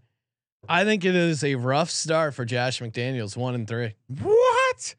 [0.69, 3.95] I think it is a rough start for Josh McDaniels, one and three.
[4.09, 4.97] What?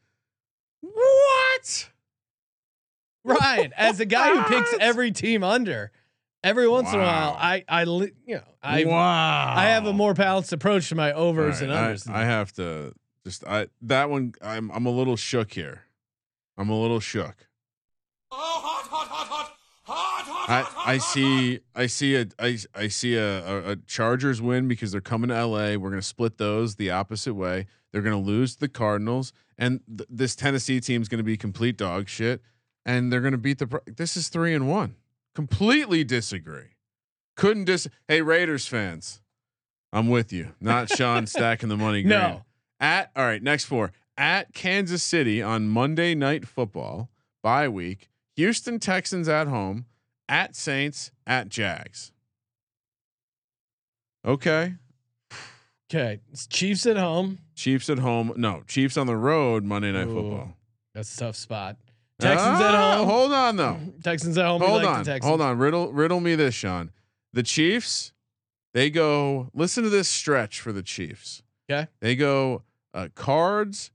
[0.80, 1.90] What?
[3.24, 5.92] Ryan, as a guy who picks every team under,
[6.42, 9.54] every once in a while, I, I, you know, I, wow.
[9.54, 12.10] I have a more balanced approach to my overs All and unders.
[12.10, 15.82] I, I have to just I that one I'm I'm a little shook here.
[16.56, 17.48] I'm a little shook.
[18.30, 19.48] Oh, hot, hot, hot, hot.
[19.84, 20.24] Hot,
[20.66, 24.68] hot, I I see I see a I I see a, a, a Chargers win
[24.68, 25.76] because they're coming to LA.
[25.76, 27.66] We're gonna split those the opposite way.
[27.90, 32.42] They're gonna lose the Cardinals, and th- this Tennessee team's gonna be complete dog shit,
[32.86, 33.66] and they're gonna beat the.
[33.66, 34.94] Pro- This is three and one.
[35.34, 36.76] Completely disagree.
[37.36, 37.88] Couldn't dis.
[38.06, 39.20] Hey Raiders fans,
[39.92, 40.54] I'm with you.
[40.60, 42.02] Not Sean stacking the money.
[42.04, 42.44] No.
[42.82, 47.08] At all right, next four at Kansas City on Monday Night Football
[47.42, 48.08] bye week.
[48.34, 49.86] Houston Texans at home,
[50.28, 52.10] at Saints, at Jags.
[54.24, 54.74] Okay,
[55.90, 57.38] okay, it's Chiefs at home.
[57.54, 58.32] Chiefs at home.
[58.36, 60.14] No, Chiefs on the road Monday Night Ooh.
[60.14, 60.56] Football.
[60.94, 61.76] That's a tough spot.
[62.20, 63.08] Texans at Ah, home.
[63.08, 63.78] Hold on though.
[64.04, 64.60] Texans at home.
[64.60, 65.20] Hold like on.
[65.22, 65.58] Hold on.
[65.58, 66.90] Riddle riddle me this, Sean.
[67.32, 68.12] The Chiefs,
[68.74, 69.50] they go.
[69.54, 71.42] Listen to this stretch for the Chiefs.
[71.70, 71.88] Okay.
[72.00, 72.62] They go
[72.94, 73.90] uh, Cards,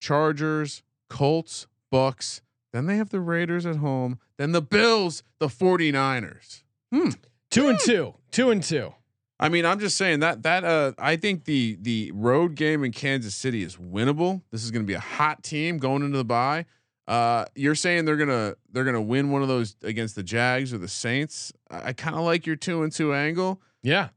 [0.00, 2.40] Chargers, Colts, Bucs.
[2.72, 4.18] Then they have the Raiders at home.
[4.36, 6.62] Then the Bills, the 49ers.
[6.92, 7.10] Hmm.
[7.50, 8.14] Two and two.
[8.30, 8.92] Two and two.
[9.40, 12.92] I mean, I'm just saying that that uh I think the the road game in
[12.92, 14.42] Kansas City is winnable.
[14.50, 16.66] This is going to be a hot team going into the bye.
[17.06, 20.78] Uh, you're saying they're gonna they're gonna win one of those against the Jags or
[20.78, 21.52] the Saints.
[21.70, 24.08] I, I kind of like your two and two angle, Yeah.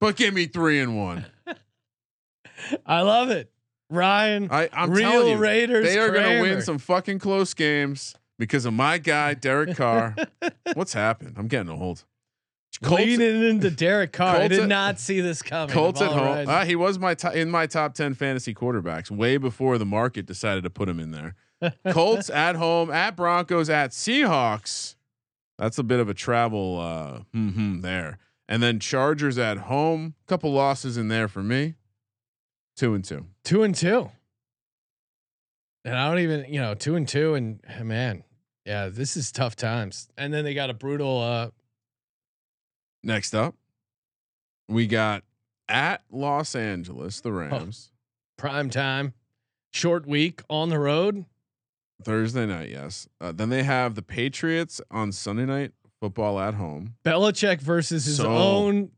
[0.00, 1.26] but give me three and one.
[2.84, 3.50] I love it.
[3.88, 5.86] Ryan, I, I'm real telling you, Raiders.
[5.86, 10.16] they are gonna win some fucking close games because of my guy Derek Carr.
[10.74, 11.34] What's happened?
[11.38, 12.04] I'm getting old.
[12.82, 14.36] Colts, Leaning into Derek Carr.
[14.36, 15.72] I did at- not see this coming.
[15.72, 16.46] Colts at home.
[16.48, 20.26] Uh, he was my to- in my top ten fantasy quarterbacks way before the market
[20.26, 21.34] decided to put him in there.
[21.90, 24.96] Colts at home, at Broncos, at Seahawks.
[25.58, 28.18] That's a bit of a travel uh, hmm there.
[28.48, 30.14] And then Chargers at home.
[30.26, 31.74] Couple losses in there for me.
[32.76, 33.26] Two and two.
[33.44, 34.10] two and two.
[35.84, 38.24] And I don't even, you know, two and two, and man,
[38.64, 40.08] yeah, this is tough times.
[40.18, 41.20] And then they got a brutal.
[41.22, 41.50] uh
[43.02, 43.54] Next up,
[44.68, 45.22] we got
[45.68, 47.92] at Los Angeles, the Rams.
[48.36, 49.14] prime time,
[49.72, 51.24] short week on the road.
[52.02, 53.08] Thursday night, yes.
[53.20, 56.94] Uh, then they have the Patriots on Sunday night football at home.
[57.04, 58.90] Belichick versus his So- own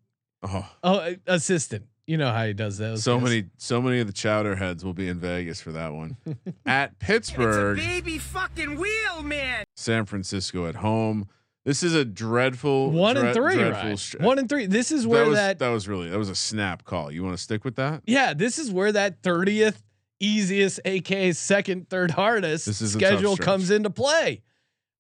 [0.43, 1.87] Oh, oh, assistant.
[2.09, 3.05] You know how he does those.
[3.05, 3.25] so guys.
[3.25, 6.17] many, so many of the chowder heads will be in Vegas for that one.
[6.67, 9.65] at It's a Pittsburgh, baby fucking wheel, man.
[9.77, 11.29] San Francisco at home.
[11.67, 13.99] This is a dreadful one and three, dreadful right?
[13.99, 14.65] str- One and three.
[14.65, 17.13] This is that where was that, that was really that was a snap call.
[17.13, 18.03] You want to stick with that?
[18.07, 19.83] yeah, this is where that thirtieth
[20.19, 24.41] easiest, aka second, third hardest This is schedule comes into play.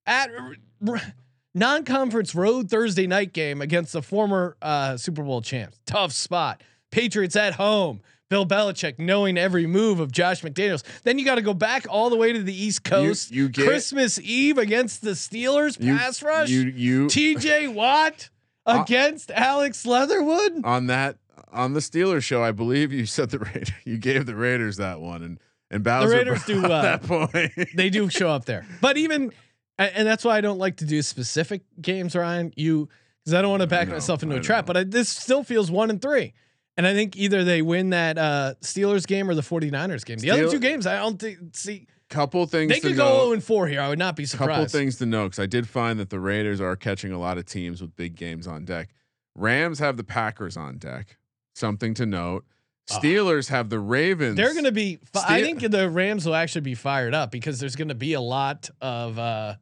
[0.05, 0.55] At r-
[0.87, 1.13] r-
[1.55, 6.63] non-conference road Thursday night game against the former uh, Super Bowl champs, tough spot.
[6.91, 8.01] Patriots at home.
[8.31, 10.83] Bill Belichick knowing every move of Josh McDaniels.
[11.03, 13.31] Then you got to go back all the way to the East Coast.
[13.31, 16.51] you get- Christmas Eve against the Steelers You- pass rush.
[16.51, 18.29] You you TJ Watt
[18.67, 20.63] Uh, against Alex Leatherwood.
[20.65, 21.17] on that
[21.51, 23.71] on the Steelers show, I believe you said the Raiders.
[23.87, 25.39] You gave the Raiders that one, and
[25.71, 26.83] and Bowser the Raiders do well.
[26.83, 27.53] that point.
[27.75, 28.67] they do show up there.
[28.83, 29.33] But even,
[29.79, 32.53] and that's why I don't like to do specific games, Ryan.
[32.57, 32.91] You,
[33.25, 34.65] because I don't want to back myself into I a trap.
[34.65, 34.67] know.
[34.67, 36.35] But I, this still feels one and three.
[36.79, 40.19] And I think either they win that uh, Steelers game or the 49ers game.
[40.19, 41.39] The other two games, I don't think.
[41.55, 43.83] See, Couple things they to could go 0 and 4 here.
[43.83, 44.51] I would not be surprised.
[44.51, 47.37] couple things to know because I did find that the Raiders are catching a lot
[47.37, 48.89] of teams with big games on deck.
[49.35, 51.19] Rams have the Packers on deck.
[51.55, 52.47] Something to note.
[52.89, 54.37] Steelers have the Ravens.
[54.37, 55.01] They're going to be.
[55.13, 58.15] Fi- I think the Rams will actually be fired up because there's going to be
[58.15, 59.19] a lot of.
[59.19, 59.57] Uh,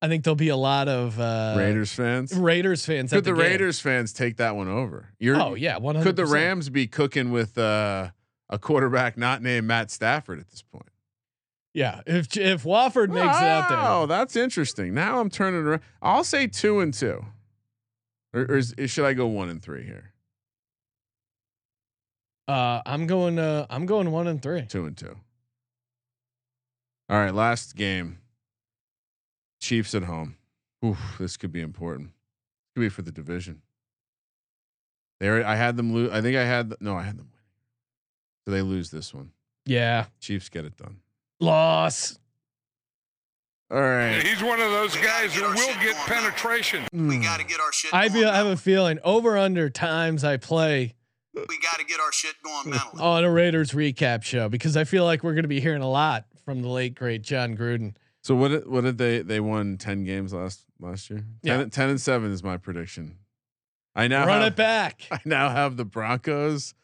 [0.00, 2.32] I think there'll be a lot of uh, Raiders fans.
[2.32, 3.10] Raiders fans.
[3.10, 3.34] Could at the, the.
[3.34, 5.08] Raiders fans take that one over?
[5.18, 6.06] You're, Oh yeah, one hundred.
[6.06, 8.10] Could the Rams be cooking with uh,
[8.48, 10.86] a quarterback not named Matt Stafford at this point?
[11.74, 14.94] Yeah, if if Wolford makes it out there, Oh, that's interesting.
[14.94, 15.82] Now I'm turning around.
[16.00, 17.24] I'll say two and two,
[18.32, 20.12] or, or is, should I go one and three here?
[22.46, 23.38] uh, I'm going.
[23.38, 24.62] Uh, I'm going one and three.
[24.62, 25.16] Two and two.
[27.10, 28.18] All right, last game.
[29.60, 30.36] Chiefs at home.
[30.84, 32.10] Oof, this could be important.
[32.74, 33.62] Could be for the division.
[35.20, 36.12] There, I had them lose.
[36.12, 37.44] I think I had no, I had them winning.
[38.44, 39.32] So they lose this one.
[39.66, 40.98] Yeah, Chiefs get it done.
[41.40, 42.18] loss.
[43.70, 44.22] All right.
[44.22, 46.86] He's one of those guys who will get penetration.
[46.90, 47.92] We got to get our shit.
[47.92, 48.26] I feel.
[48.28, 50.94] I have a feeling over under times I play
[51.34, 53.02] We got to get our shit going mentally.
[53.02, 55.90] on a Raiders recap show because I feel like we're going to be hearing a
[55.90, 57.94] lot from the late great Jon Gruden.
[58.28, 58.48] So what?
[58.48, 59.22] did- What did they?
[59.22, 61.20] They won ten games last last year.
[61.44, 61.64] 10, Yeah.
[61.64, 63.16] 10 and seven is my prediction.
[63.96, 65.02] I now Run have, it back.
[65.10, 66.74] I now have the Broncos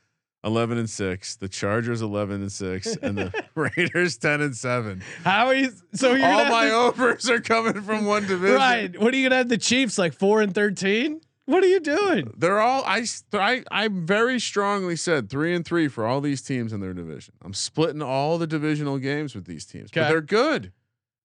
[0.43, 5.03] eleven and six, the Chargers eleven and six, and the Raiders ten and seven.
[5.23, 5.71] How are you?
[5.93, 8.57] So you're All my overs are coming from one division.
[8.57, 8.99] right.
[8.99, 11.21] What are you gonna have the Chiefs like four and thirteen?
[11.45, 12.33] What are you doing?
[12.39, 13.05] They're all I,
[13.35, 17.35] I I very strongly said three and three for all these teams in their division.
[17.45, 20.09] I'm splitting all the divisional games with these teams, but Okay.
[20.11, 20.73] they're good.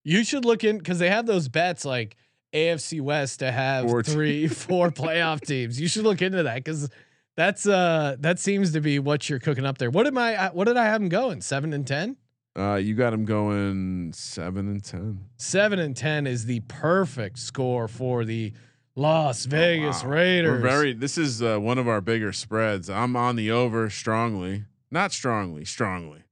[0.03, 2.15] You should look in because they have those bets like
[2.53, 5.79] AFC West to have Four three, four playoff teams.
[5.79, 6.89] You should look into that because
[7.37, 9.89] that's uh that seems to be what you're cooking up there.
[9.89, 10.49] What am I?
[10.53, 11.41] What did I have them going?
[11.41, 12.17] Seven and ten.
[12.57, 15.19] Uh, you got them going seven and ten.
[15.37, 18.51] Seven and ten is the perfect score for the
[18.95, 20.13] Las Vegas Oh, Wow.
[20.13, 20.51] Raiders.
[20.63, 20.93] We're very.
[20.93, 22.89] This is uh, one of our bigger spreads.
[22.89, 26.23] I'm on the over strongly, not strongly, strongly.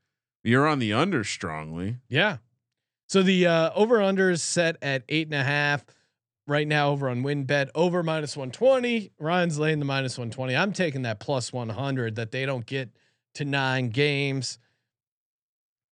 [0.44, 1.98] You're on the under strongly.
[2.10, 2.38] yeah.
[3.08, 5.86] So the uh, over under is set at eight and a half
[6.46, 9.12] right now over on WynnBet over minus 120.
[9.20, 10.56] Ryan's laying the minus 120.
[10.56, 12.90] I'm taking that plus 100 that they don't get
[13.36, 14.60] to nine games.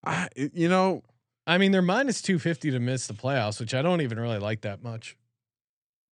[0.06, 1.04] I, you know,
[1.47, 4.62] I mean, they're minus 250 to miss the playoffs, which I don't even really like
[4.62, 5.17] that much.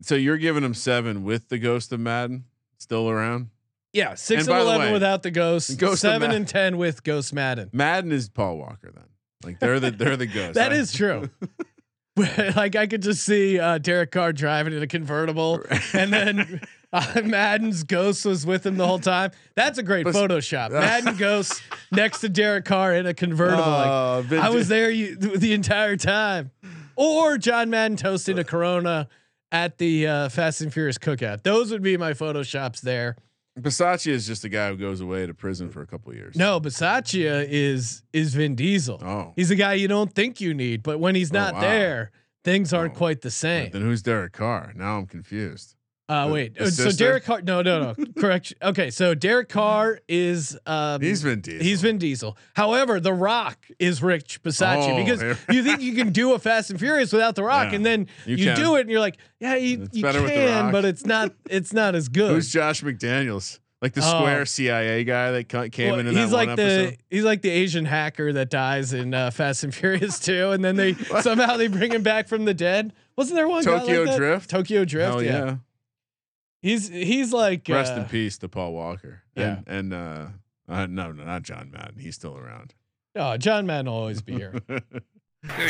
[0.02, 2.46] so you're giving them seven with the ghost of Madden
[2.78, 3.50] still around.
[3.94, 6.78] Yeah, six And and, by the eleven way, without the ghost, Ghost seven and ten
[6.78, 7.70] with Ghost Madden.
[7.72, 9.06] Madden is Paul Walker then.
[9.44, 10.54] Like they're the they're the ghost.
[10.56, 11.30] That I- is true.
[12.16, 15.62] like I could just see uh, Derek Carr driving in a convertible,
[15.94, 16.62] and then
[16.94, 19.32] uh, Madden's ghost was with him the whole time.
[19.56, 20.72] That's a great But- Photoshop.
[20.72, 23.64] Madden ghost next to Derek Carr in a convertible.
[23.64, 26.52] like, Oh, I was there you, the entire time.
[26.96, 29.08] Or John Madden toasting a Corona
[29.52, 31.42] at the uh, Fast and Furious cookout.
[31.42, 33.16] Those would be my photoshops there.
[33.60, 36.36] Versace is just a guy who goes away to prison for a couple of years.
[36.36, 39.00] No, Bisaccia is is Vin Diesel.
[39.04, 39.34] Oh.
[39.36, 41.62] He's a guy you don't think you need, but when he's Oh, not wow.
[41.62, 42.12] there,
[42.44, 42.98] things aren't Oh.
[42.98, 43.70] quite the same.
[43.72, 44.74] Then who's Derek Carr?
[44.76, 45.76] Now I'm confused.
[46.14, 46.54] Uh, wait.
[46.56, 47.04] the uh, so sister?
[47.06, 47.42] Derek Carr?
[47.42, 48.06] No, no, no.
[48.22, 48.58] Correction.
[48.62, 51.64] Okay, so Derek Carr is um, He's Vin Diesel.
[51.64, 52.38] He's Vin Diesel.
[52.54, 56.40] However, The Rock is Rich Bisaccia Oh, because here- you think you can do a
[56.40, 59.00] Fast and Furious without The Rock, Yeah, and then you you, do it, and you're
[59.00, 61.32] like, yeah, you, you better with The can, but it's not.
[61.50, 62.32] It's not as good.
[62.32, 63.60] Who's Josh McDaniels?
[63.82, 64.20] Like the Oh.
[64.20, 66.98] square CIA guy that came Well, in in he's like one the episode.
[67.10, 70.78] he's like the Asian hacker that dies in uh, Fast and Furious 2, and then
[70.78, 72.94] they somehow they bring him back from the dead.
[73.18, 74.16] Wasn't there one guy Tokyo like?
[74.16, 74.50] Drift?
[74.50, 75.10] Tokyo Drift.
[75.12, 75.46] Hell yeah.
[75.46, 75.56] yeah.
[76.64, 79.22] He's he's like Rest uh, in peace to Paul Walker.
[79.36, 79.60] yeah.
[79.68, 80.26] And, and uh,
[80.68, 82.00] uh, no, no, not John Madden.
[82.00, 82.74] He's still around.
[83.16, 84.54] Oh, John Madden will always be here.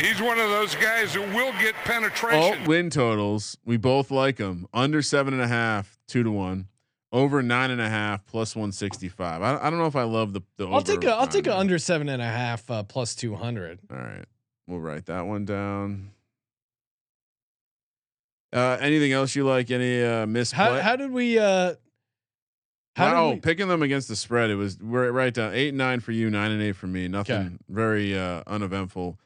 [0.00, 2.64] He's one of those guys who will get All penetration.
[2.64, 3.58] win totals.
[3.64, 4.66] We both like them.
[4.72, 6.68] Under seven and a half, two to one.
[7.10, 9.42] Over nine and a half, plus one sixty five.
[9.42, 10.42] I, I don't know if I love the.
[10.56, 13.14] the I'll take over a I'll take a under seven and a half uh, plus
[13.14, 13.78] two hundred.
[13.90, 14.24] All right,
[14.66, 16.10] we'll write that one down.
[18.54, 19.70] Uh, anything else you like?
[19.70, 20.64] Any uh, misplay?
[20.64, 21.74] How how did we uh
[22.96, 24.50] how Wow, did we, picking them against the spread.
[24.50, 27.08] It was we're right down eight and nine for you, nine and eight for me.
[27.08, 27.50] Nothing Okay.
[27.68, 29.18] very uh, uneventful.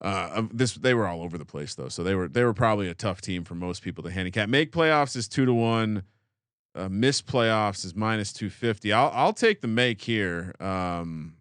[0.00, 2.88] Uh, this they were all over the place though, so they were they were probably
[2.88, 4.48] a tough team for most people to handicap.
[4.48, 6.02] Make playoffs is two to one.
[6.74, 8.92] Uh, miss playoffs is minus two fifty.
[8.92, 10.54] I'll I'll take the make here.
[10.58, 11.34] Um,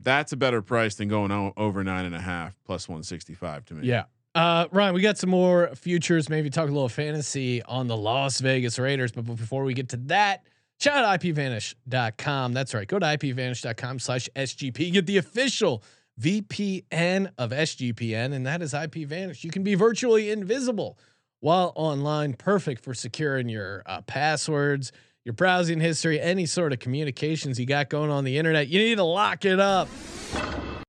[0.00, 3.34] that's a better price than going o- over nine and a half plus one sixty
[3.34, 3.86] five to me.
[3.86, 4.04] yeah.
[4.38, 6.28] Uh, Ryan, we got some more futures.
[6.28, 9.10] Maybe talk a little fantasy on the Las Vegas Raiders.
[9.10, 10.44] But before we get to that,
[10.78, 12.52] shout out IPVanish.com.
[12.52, 12.86] That's right.
[12.86, 14.92] Go to IPVanish.com slash SGP.
[14.92, 15.82] Get the official
[16.20, 19.42] VPN of SGPN, and that is IPVanish.
[19.42, 21.00] You can be virtually invisible
[21.40, 22.34] while online.
[22.34, 24.92] Perfect for securing your uh, passwords,
[25.28, 28.66] your browsing history, any sort of communications you got going on the internet.
[28.68, 29.86] You need to lock it up.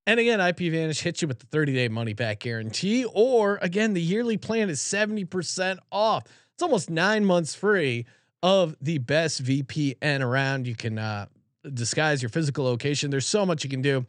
[0.07, 4.01] And again, IPVanish hits you with the 30 day money back guarantee, or again, the
[4.01, 6.23] yearly plan is 70% off.
[6.53, 8.05] It's almost nine months free
[8.41, 10.67] of the best VPN around.
[10.67, 11.25] You can uh,
[11.73, 13.11] disguise your physical location.
[13.11, 14.05] There's so much you can do.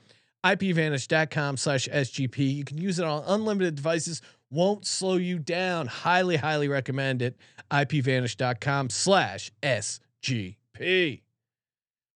[0.47, 2.55] IPVanish.com slash SGP.
[2.55, 5.89] You can use it on unlimited devices, won't slow you down.
[5.89, 7.37] Highly, highly recommend it.
[7.73, 9.99] IPVanish.com slash SGP.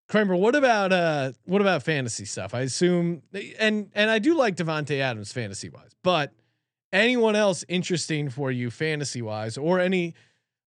[0.08, 2.54] Kramer, what about uh what about fantasy stuff?
[2.54, 3.24] I assume
[3.60, 6.32] and and I do like Davante Adams fantasy wise, but
[6.92, 10.14] anyone else interesting for you fantasy wise or any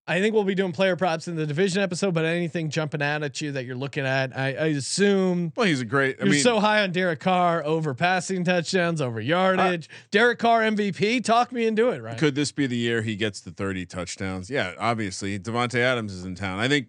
[0.08, 3.24] I think we'll be doing player props in the division episode, but anything jumping out
[3.24, 6.16] at you that you're looking at, I, I assume Well, he's a great.
[6.20, 9.88] I you're mean, so high on Derek Carr over passing touchdowns, over yardage.
[10.12, 11.24] Derek Carr MVP.
[11.24, 12.18] Talk me into it, right?
[12.18, 14.48] could this be the year he gets the 30 touchdowns?
[14.48, 15.40] Yeah, obviously.
[15.40, 16.60] Davante Adams is in town.
[16.60, 16.86] I think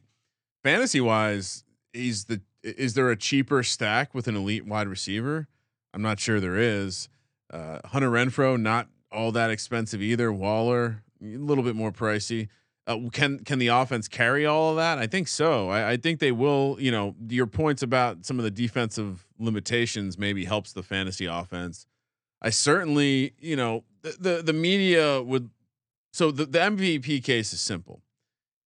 [0.67, 1.63] fantasy wise,
[1.93, 2.41] he's the.
[2.63, 5.47] Is there a cheaper stack with an elite wide receiver?
[5.93, 7.07] I'm not sure there is.
[7.51, 10.33] Uh, Hunter Renfrow, not all that expensive either.
[10.33, 12.49] Waller, a little bit more pricey.
[12.85, 14.97] Uh, can can the offense carry all of that?
[14.97, 15.69] I think so.
[15.69, 16.75] I, I think they will.
[16.79, 21.85] You know, your points about some of the defensive limitations maybe helps the fantasy offense.
[22.41, 25.49] I certainly, you know, the the, the media would.
[26.11, 28.01] So the, the MVP case is simple.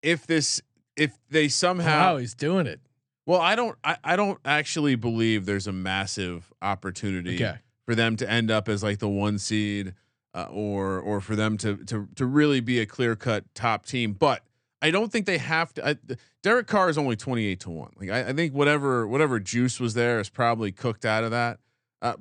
[0.02, 0.62] If this,
[1.04, 2.80] if they somehow, Wow, he's doing it.
[3.26, 7.58] well, I don't, I, I don't actually believe there's a massive opportunity Okay.
[7.86, 9.93] for them to end up as like the one seed,
[10.34, 14.14] uh, or or for them to to to really be a clear cut top team.
[14.14, 14.43] But
[14.82, 15.88] I don't think they have to.
[15.89, 15.95] I,
[16.41, 17.91] Derek Carr is only twenty eight to one.
[17.99, 21.60] Like I, I think whatever whatever juice was there is probably cooked out of that.
[22.02, 22.14] Uh,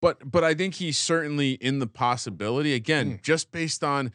[0.00, 4.12] but but I think he's certainly in the possibility again, just based on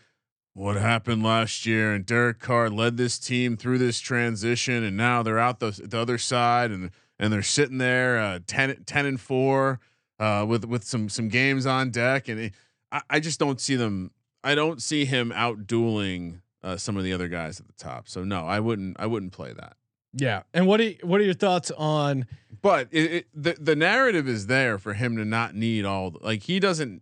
[0.53, 1.93] what happened last year.
[1.93, 5.97] And Derek Carr led this team through this transition, and now they're out the the
[5.97, 9.79] other side, and and they're sitting there uh, 10, 10 and four
[10.19, 12.53] uh, with with some some games on deck, and it,
[12.91, 14.11] I, I just don't see them.
[14.43, 18.07] I don't see him out dueling uh, some of the other guys at the top.
[18.07, 18.97] So no, I wouldn't.
[18.99, 19.75] I wouldn't play that.
[20.15, 20.43] Yeah.
[20.53, 22.27] And what are you, what are your thoughts on
[22.61, 26.11] But it, it, the the narrative is there for him to not need all.
[26.11, 27.01] The, like he doesn't.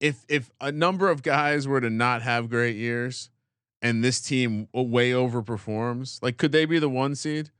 [0.00, 3.30] If if a number of guys were to not have great years,
[3.82, 7.50] and this team way overperforms, like could they be the one seed?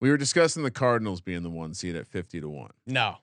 [0.00, 3.18] We were discussing the Cardinals being the one seed at fifty to one, no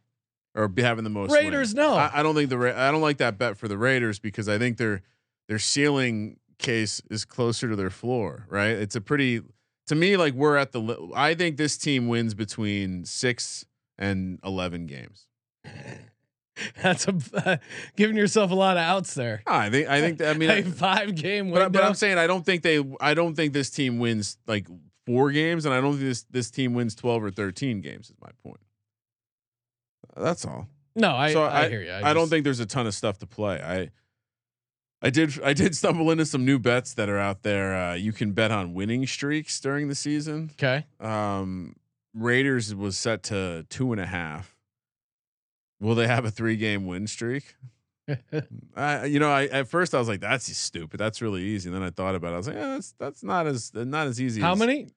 [0.55, 1.70] or be having the most Raiders?
[1.70, 1.76] wins.
[1.76, 4.20] No, I, I don't think the Ra- I don't like that bet for the Raiders
[4.20, 5.01] because I think their
[5.47, 8.45] their ceiling case is closer to their floor.
[8.49, 8.72] Right?
[8.72, 9.41] It's a pretty
[9.88, 11.12] to me like we're at the.
[11.16, 13.66] I think this team wins between six
[13.97, 15.28] and eleven games.
[16.82, 17.59] that's a
[17.95, 19.41] giving yourself a lot of outs there.
[19.47, 21.70] I think I think that, I mean, a I, five game but, window.
[21.70, 22.84] but I'm saying I don't think they.
[22.99, 24.68] I don't think this team wins like
[25.05, 28.09] four games, and I don't think this this team wins twelve or thirteen games.
[28.09, 28.62] Is my point.
[30.16, 30.68] That's all.
[30.95, 31.93] no, I, so I, I, hear you.
[31.93, 33.62] I, don't think there's a ton of stuff to play.
[33.62, 33.91] I
[35.01, 37.76] I did I did stumble into some new bets that are out there.
[37.76, 40.51] Uh, you can bet on winning streaks during the season.
[40.53, 40.86] Okay.
[40.99, 41.76] Um,
[42.14, 44.51] Raiders was set to two and a half.
[45.82, 47.56] Will they have a three game win streak?
[48.76, 51.00] I, you know, I at first I was like, "That's stupid.
[51.00, 52.34] That's really easy." And then I thought about it.
[52.34, 54.88] I was like, yeah, "That's that's not as not as easy." How as- many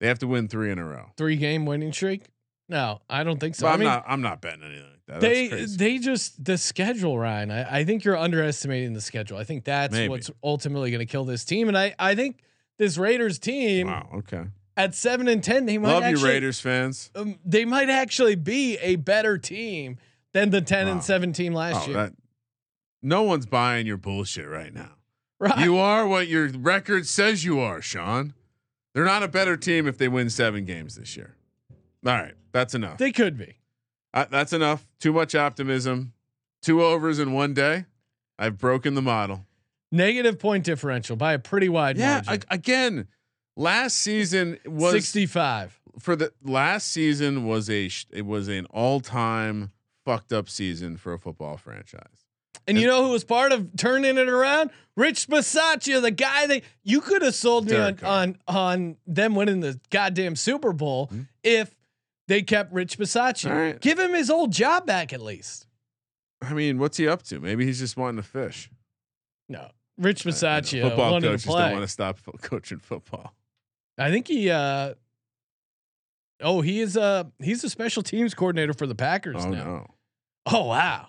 [0.00, 1.06] They have to win three in a row.
[1.16, 2.24] three game winning streak?
[2.68, 3.66] No, I don't think so.
[3.66, 4.04] But I I'm mean, not.
[4.06, 5.20] I'm not betting anything like that.
[5.20, 7.50] they they just the schedule, Ryan.
[7.50, 9.38] I, I think you're underestimating the schedule.
[9.38, 10.08] I think that's Maybe.
[10.08, 11.68] what's ultimately going to kill this team.
[11.68, 12.40] And I I think
[12.76, 14.08] this Raiders team wow.
[14.16, 14.44] Okay.
[14.76, 17.10] at seven and ten, they might Love you, Raiders fans.
[17.14, 19.96] Um, they might actually be a better team
[20.32, 20.92] than the ten Wow.
[20.92, 21.96] and seven team last Oh, year.
[21.96, 22.12] that,
[23.02, 24.92] no one's buying your bullshit right now.
[25.40, 25.58] right?
[25.58, 28.34] You are what your record says you are, Sean.
[28.94, 31.36] They're not a better team if they win seven games this year.
[32.04, 32.98] All right, that's enough.
[32.98, 33.56] they could be.
[34.14, 34.86] Uh, that's enough.
[34.98, 36.12] Too much optimism.
[36.62, 37.84] Two overs in one day.
[38.38, 39.46] I've broken the model.
[39.92, 42.22] Negative point differential by a pretty wide Yeah.
[42.26, 42.42] margin.
[42.50, 43.08] I, again,
[43.56, 45.78] last season was 65.
[45.98, 49.70] for the last season was a it was an all time
[50.08, 52.24] fucked up season for a football franchise.
[52.66, 54.70] And you know who was part of turning it around?
[54.96, 59.60] Rich Bisaccia, the guy that you could have sold me on, on on them winning
[59.60, 61.22] the goddamn Super Bowl Hmm.
[61.42, 61.74] if
[62.26, 63.50] they kept Rich Bisaccia.
[63.50, 63.80] All right.
[63.80, 65.66] Give him his old job back at least.
[66.42, 67.40] I mean, what's he up to?
[67.40, 68.70] Maybe he's just wanting to fish.
[69.48, 70.24] No, Rich.
[70.24, 73.34] Bisaccia Football coaches don't want to stop fo- coaching football.
[73.98, 74.50] I think he.
[74.50, 74.94] uh
[76.40, 79.64] Oh, he is uh he's a special teams coordinator for the Packers Oh now.
[79.64, 79.86] no.
[80.50, 81.08] Oh wow.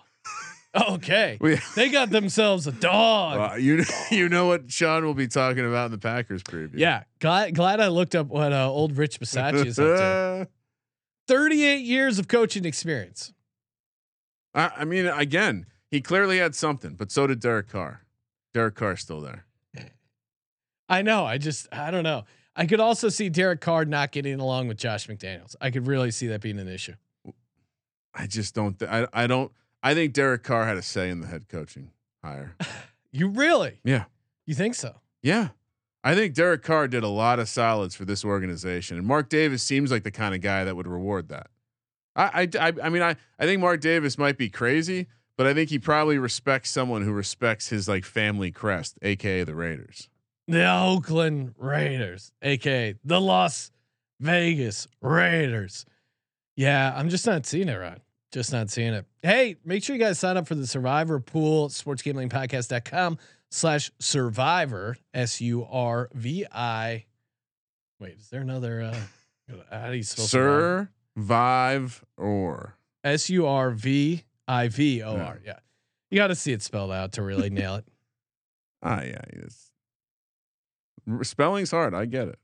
[0.75, 1.37] okay.
[1.41, 3.39] We, They got themselves a dog.
[3.39, 6.73] well, you you know what Sean will be talking about in the Packers preview.
[6.75, 10.47] yeah, glad glad I looked up what uh, old Rich Bisaccia is up to.
[11.27, 13.33] Thirty-eight years of coaching experience.
[14.55, 18.03] I, I mean, again, he clearly had something, but so did Derek Carr.
[18.53, 19.45] Derek Carr's still there.
[20.91, 21.25] I know.
[21.25, 22.25] I just I don't know.
[22.55, 25.55] I could also see Derek Carr not getting along with Josh McDaniels.
[25.61, 26.95] I could really see that being an issue.
[28.13, 28.77] I just don't.
[28.77, 29.51] Th- I I don't.
[29.81, 31.91] I think Derek Carr had a say in the head coaching
[32.23, 32.55] hire.
[33.11, 33.79] You really?
[33.83, 34.03] Yeah.
[34.45, 35.01] You think so?
[35.23, 35.49] Yeah.
[36.03, 39.63] I think Derek Carr did a lot of solids for this organization, and Mark Davis
[39.63, 41.47] seems like the kind of guy that would reward that.
[42.15, 45.07] I, I, I, I mean, I, I think Mark Davis might be crazy,
[45.37, 49.55] but I think he probably respects someone who respects his like family crest, aka the
[49.55, 50.07] Raiders.
[50.47, 53.71] The Oakland Raiders, aka the Las
[54.19, 55.85] Vegas Raiders.
[56.59, 57.99] Yeah, I'm just not seeing it right.
[58.33, 59.05] Just not seeing it.
[59.21, 63.17] Hey, make sure you guys sign up for the Survivor Pool, sportsgamblingpodcast.com
[63.49, 67.05] slash survivor, S U R V I.
[68.01, 68.81] Wait, is there another?
[68.81, 70.91] Uh, how do you spell survivor?
[71.15, 75.39] Survive or S U R V I V O R.
[75.45, 75.59] Yeah.
[76.11, 77.85] You got to see it spelled out to really nail it.
[78.83, 79.71] ah yeah, it's,
[81.21, 81.93] spelling's hard.
[81.93, 82.39] I get it.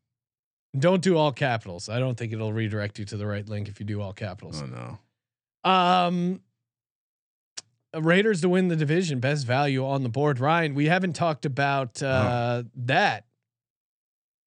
[0.77, 1.87] Don't do all capitals.
[1.89, 4.61] I don't think it'll redirect you to the right link if you do all capitals.
[4.61, 5.69] Oh no.
[5.69, 6.41] Um,
[7.97, 10.39] Raiders to win the division, best value on the board.
[10.39, 13.25] Ryan, we haven't talked about uh, that.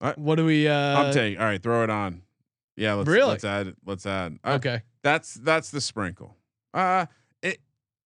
[0.00, 0.68] I- what do we?
[0.68, 1.38] Uh, I'm taking.
[1.40, 2.22] All right, throw it on.
[2.76, 3.30] Yeah, let's Really?
[3.30, 3.74] let's add.
[3.86, 4.38] Let's add.
[4.44, 4.82] I- okay.
[5.02, 6.36] That's that's the sprinkle.
[6.74, 7.06] Uh
[7.42, 7.60] it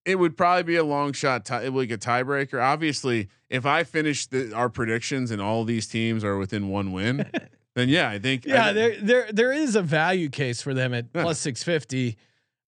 [0.05, 1.45] it would probably be a long shot.
[1.45, 2.63] Tie, like a tiebreaker.
[2.63, 7.29] Obviously, if I finish the, our predictions and all these teams are within one win,
[7.75, 8.45] then yeah, I think.
[8.45, 11.23] Yeah, I, there there there is a value case for them at Yeah.
[11.23, 12.17] plus six fifty.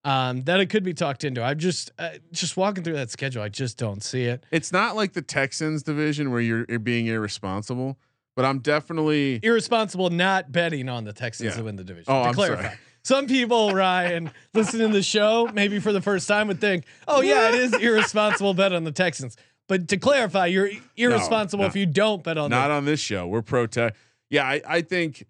[0.06, 1.42] Um, that it could be talked into.
[1.42, 3.42] I'm just uh, just walking through that schedule.
[3.42, 4.44] I just don't see it.
[4.50, 7.96] It's not like the Texans division where you're, you're being irresponsible,
[8.36, 9.40] but I'm definitely.
[9.42, 11.56] Irresponsible not betting on the Texans Yeah.
[11.56, 12.12] to win the division.
[12.12, 12.62] Oh, to I'm clarify.
[12.64, 12.76] sorry.
[13.02, 17.20] Some people, Ryan, listening to the show, maybe for the first time, would think, "Oh
[17.22, 19.36] yeah, it is irresponsible bet on the Texans."
[19.68, 21.68] But to clarify, you're irresponsible no.
[21.68, 22.58] if you don't bet on them.
[22.58, 22.76] Not them.
[22.78, 23.26] on this show.
[23.26, 23.94] We're pro tech.
[24.30, 25.26] Yeah, I, I think.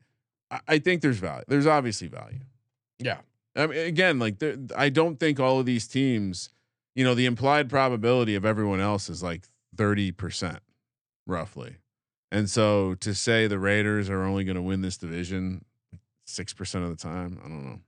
[0.69, 1.45] I- think there's value.
[1.49, 2.39] There's obviously value.
[3.01, 3.19] Yeah.
[3.57, 6.51] I mean, again, like there, I don't think all of these teams,
[6.95, 10.59] you know, the implied probability of everyone else is like 30%
[11.27, 11.77] roughly.
[12.31, 15.65] And so to say the Raiders are only going to win this division
[16.29, 17.81] 6% of the time, I don't know.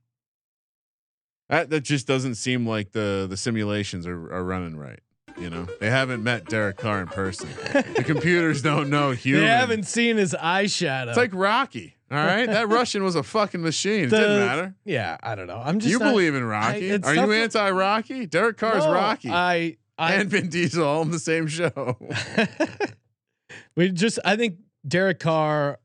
[1.49, 4.99] That that just doesn't seem like the the simulations are, are running right.
[5.39, 7.49] You know, they haven't met Derek Carr in person.
[7.95, 9.43] the computers don't know human.
[9.45, 11.09] They haven't seen his eyeshadow.
[11.09, 11.95] It's like Rocky.
[12.11, 14.05] All right, that Russian was a fucking machine.
[14.05, 14.74] It The- didn't matter.
[14.84, 15.61] yeah, I don't know.
[15.62, 16.89] I'm just you not- believe in Rocky?
[16.89, 18.26] it's Are you anti Rocky?
[18.26, 21.99] Derek Carr's No, Rocky I I and Vin Diesel all in the same show.
[23.76, 25.76] we just I think Derek Carr's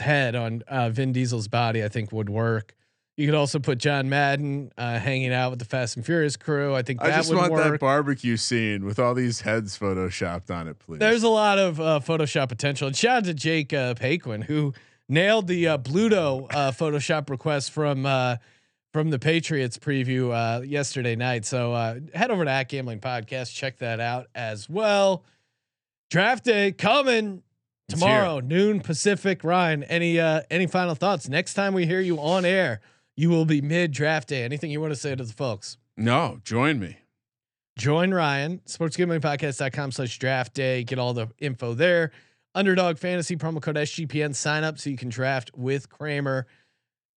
[0.00, 2.74] head on uh, Vin Diesel's body I think would work.
[3.16, 6.74] You could also put John Madden uh, hanging out with the Fast and Furious crew.
[6.74, 7.72] I think that I just want work.
[7.72, 10.98] that barbecue scene with all these heads photoshopped on it, please.
[10.98, 12.88] There's a lot of uh, Photoshop potential.
[12.88, 14.74] And shout out to Jake uh, Paquin who
[15.08, 18.36] nailed the uh, Bluto uh, Photoshop request from uh,
[18.92, 21.44] from the Patriots preview uh, yesterday night.
[21.44, 25.24] So uh, head over to at Gambling Podcast, check that out as well.
[26.10, 27.42] Draft day coming
[27.88, 29.44] tomorrow, noon Pacific.
[29.44, 31.28] Ryan, any uh, any final thoughts?
[31.28, 32.80] Next time we hear you on air,
[33.16, 34.42] you will be mid draft day.
[34.44, 35.78] Anything you want to say to the folks?
[35.96, 36.98] no, join me.
[37.78, 40.84] join Ryan, sportsgamblingpodcast.com slash draft day.
[40.84, 42.10] Get all the info there.
[42.54, 46.46] Underdog fantasy promo code SGPN sign up so you can draft with Kramer.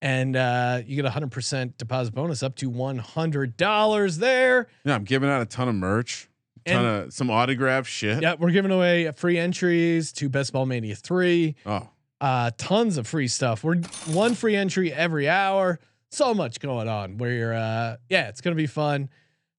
[0.01, 4.67] And uh, you get a hundred percent deposit bonus up to one hundred dollars there.
[4.85, 6.29] Yeah, I'm giving out a ton of merch,
[6.65, 8.21] ton And- of some autograph shit.
[8.21, 11.55] Yeah, we're giving away free entries to Best Ball Mania three.
[11.65, 11.89] Oh,
[12.21, 13.63] Uh, tons of free stuff.
[13.63, 15.79] We're one free entry every hour.
[16.11, 17.17] So much going on.
[17.19, 19.09] You're, uh, yeah, it's gonna be fun.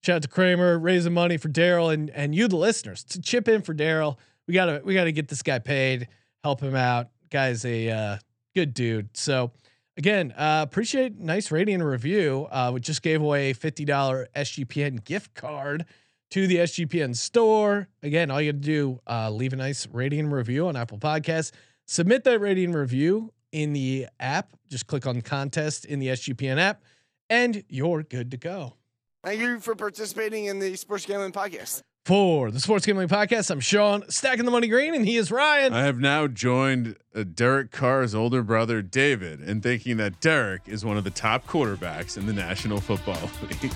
[0.03, 3.47] Shout out to Kramer raising money for Daryl and and you, the listeners, to chip
[3.47, 4.17] in for Daryl.
[4.47, 6.07] We gotta we gotta get this guy paid.
[6.43, 7.07] Help him out.
[7.29, 8.17] Guy's a uh,
[8.53, 9.15] good dude.
[9.15, 9.51] So
[9.97, 12.47] again, uh, appreciate nice rating and review.
[12.51, 15.85] Uh, we just gave away a fifty dollar SGPN gift card
[16.31, 17.87] to the SGPN store.
[18.01, 20.97] Again, all you got to do uh, leave a nice rating and review on Apple
[20.97, 21.51] Podcasts.
[21.91, 24.53] Submit that rating and review in the app.
[24.69, 26.83] Just click on contest in the SGPN app,
[27.29, 28.77] and you're good to go.
[29.25, 31.81] Thank you for participating in the Sports Gambling Podcast.
[32.05, 35.73] For the Sports Gambling Podcast, I'm Sean, stacking the money green, and he is Ryan.
[35.73, 40.85] I have now joined uh, Derek Carr's older brother, David, in thinking that Derek is
[40.85, 43.19] one of the top quarterbacks in the National Football
[43.61, 43.73] League.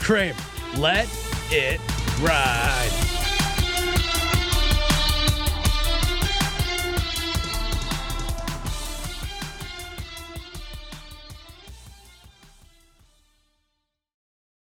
[0.00, 0.36] Kramer,
[0.76, 1.08] let
[1.50, 1.80] it
[2.20, 3.23] ride.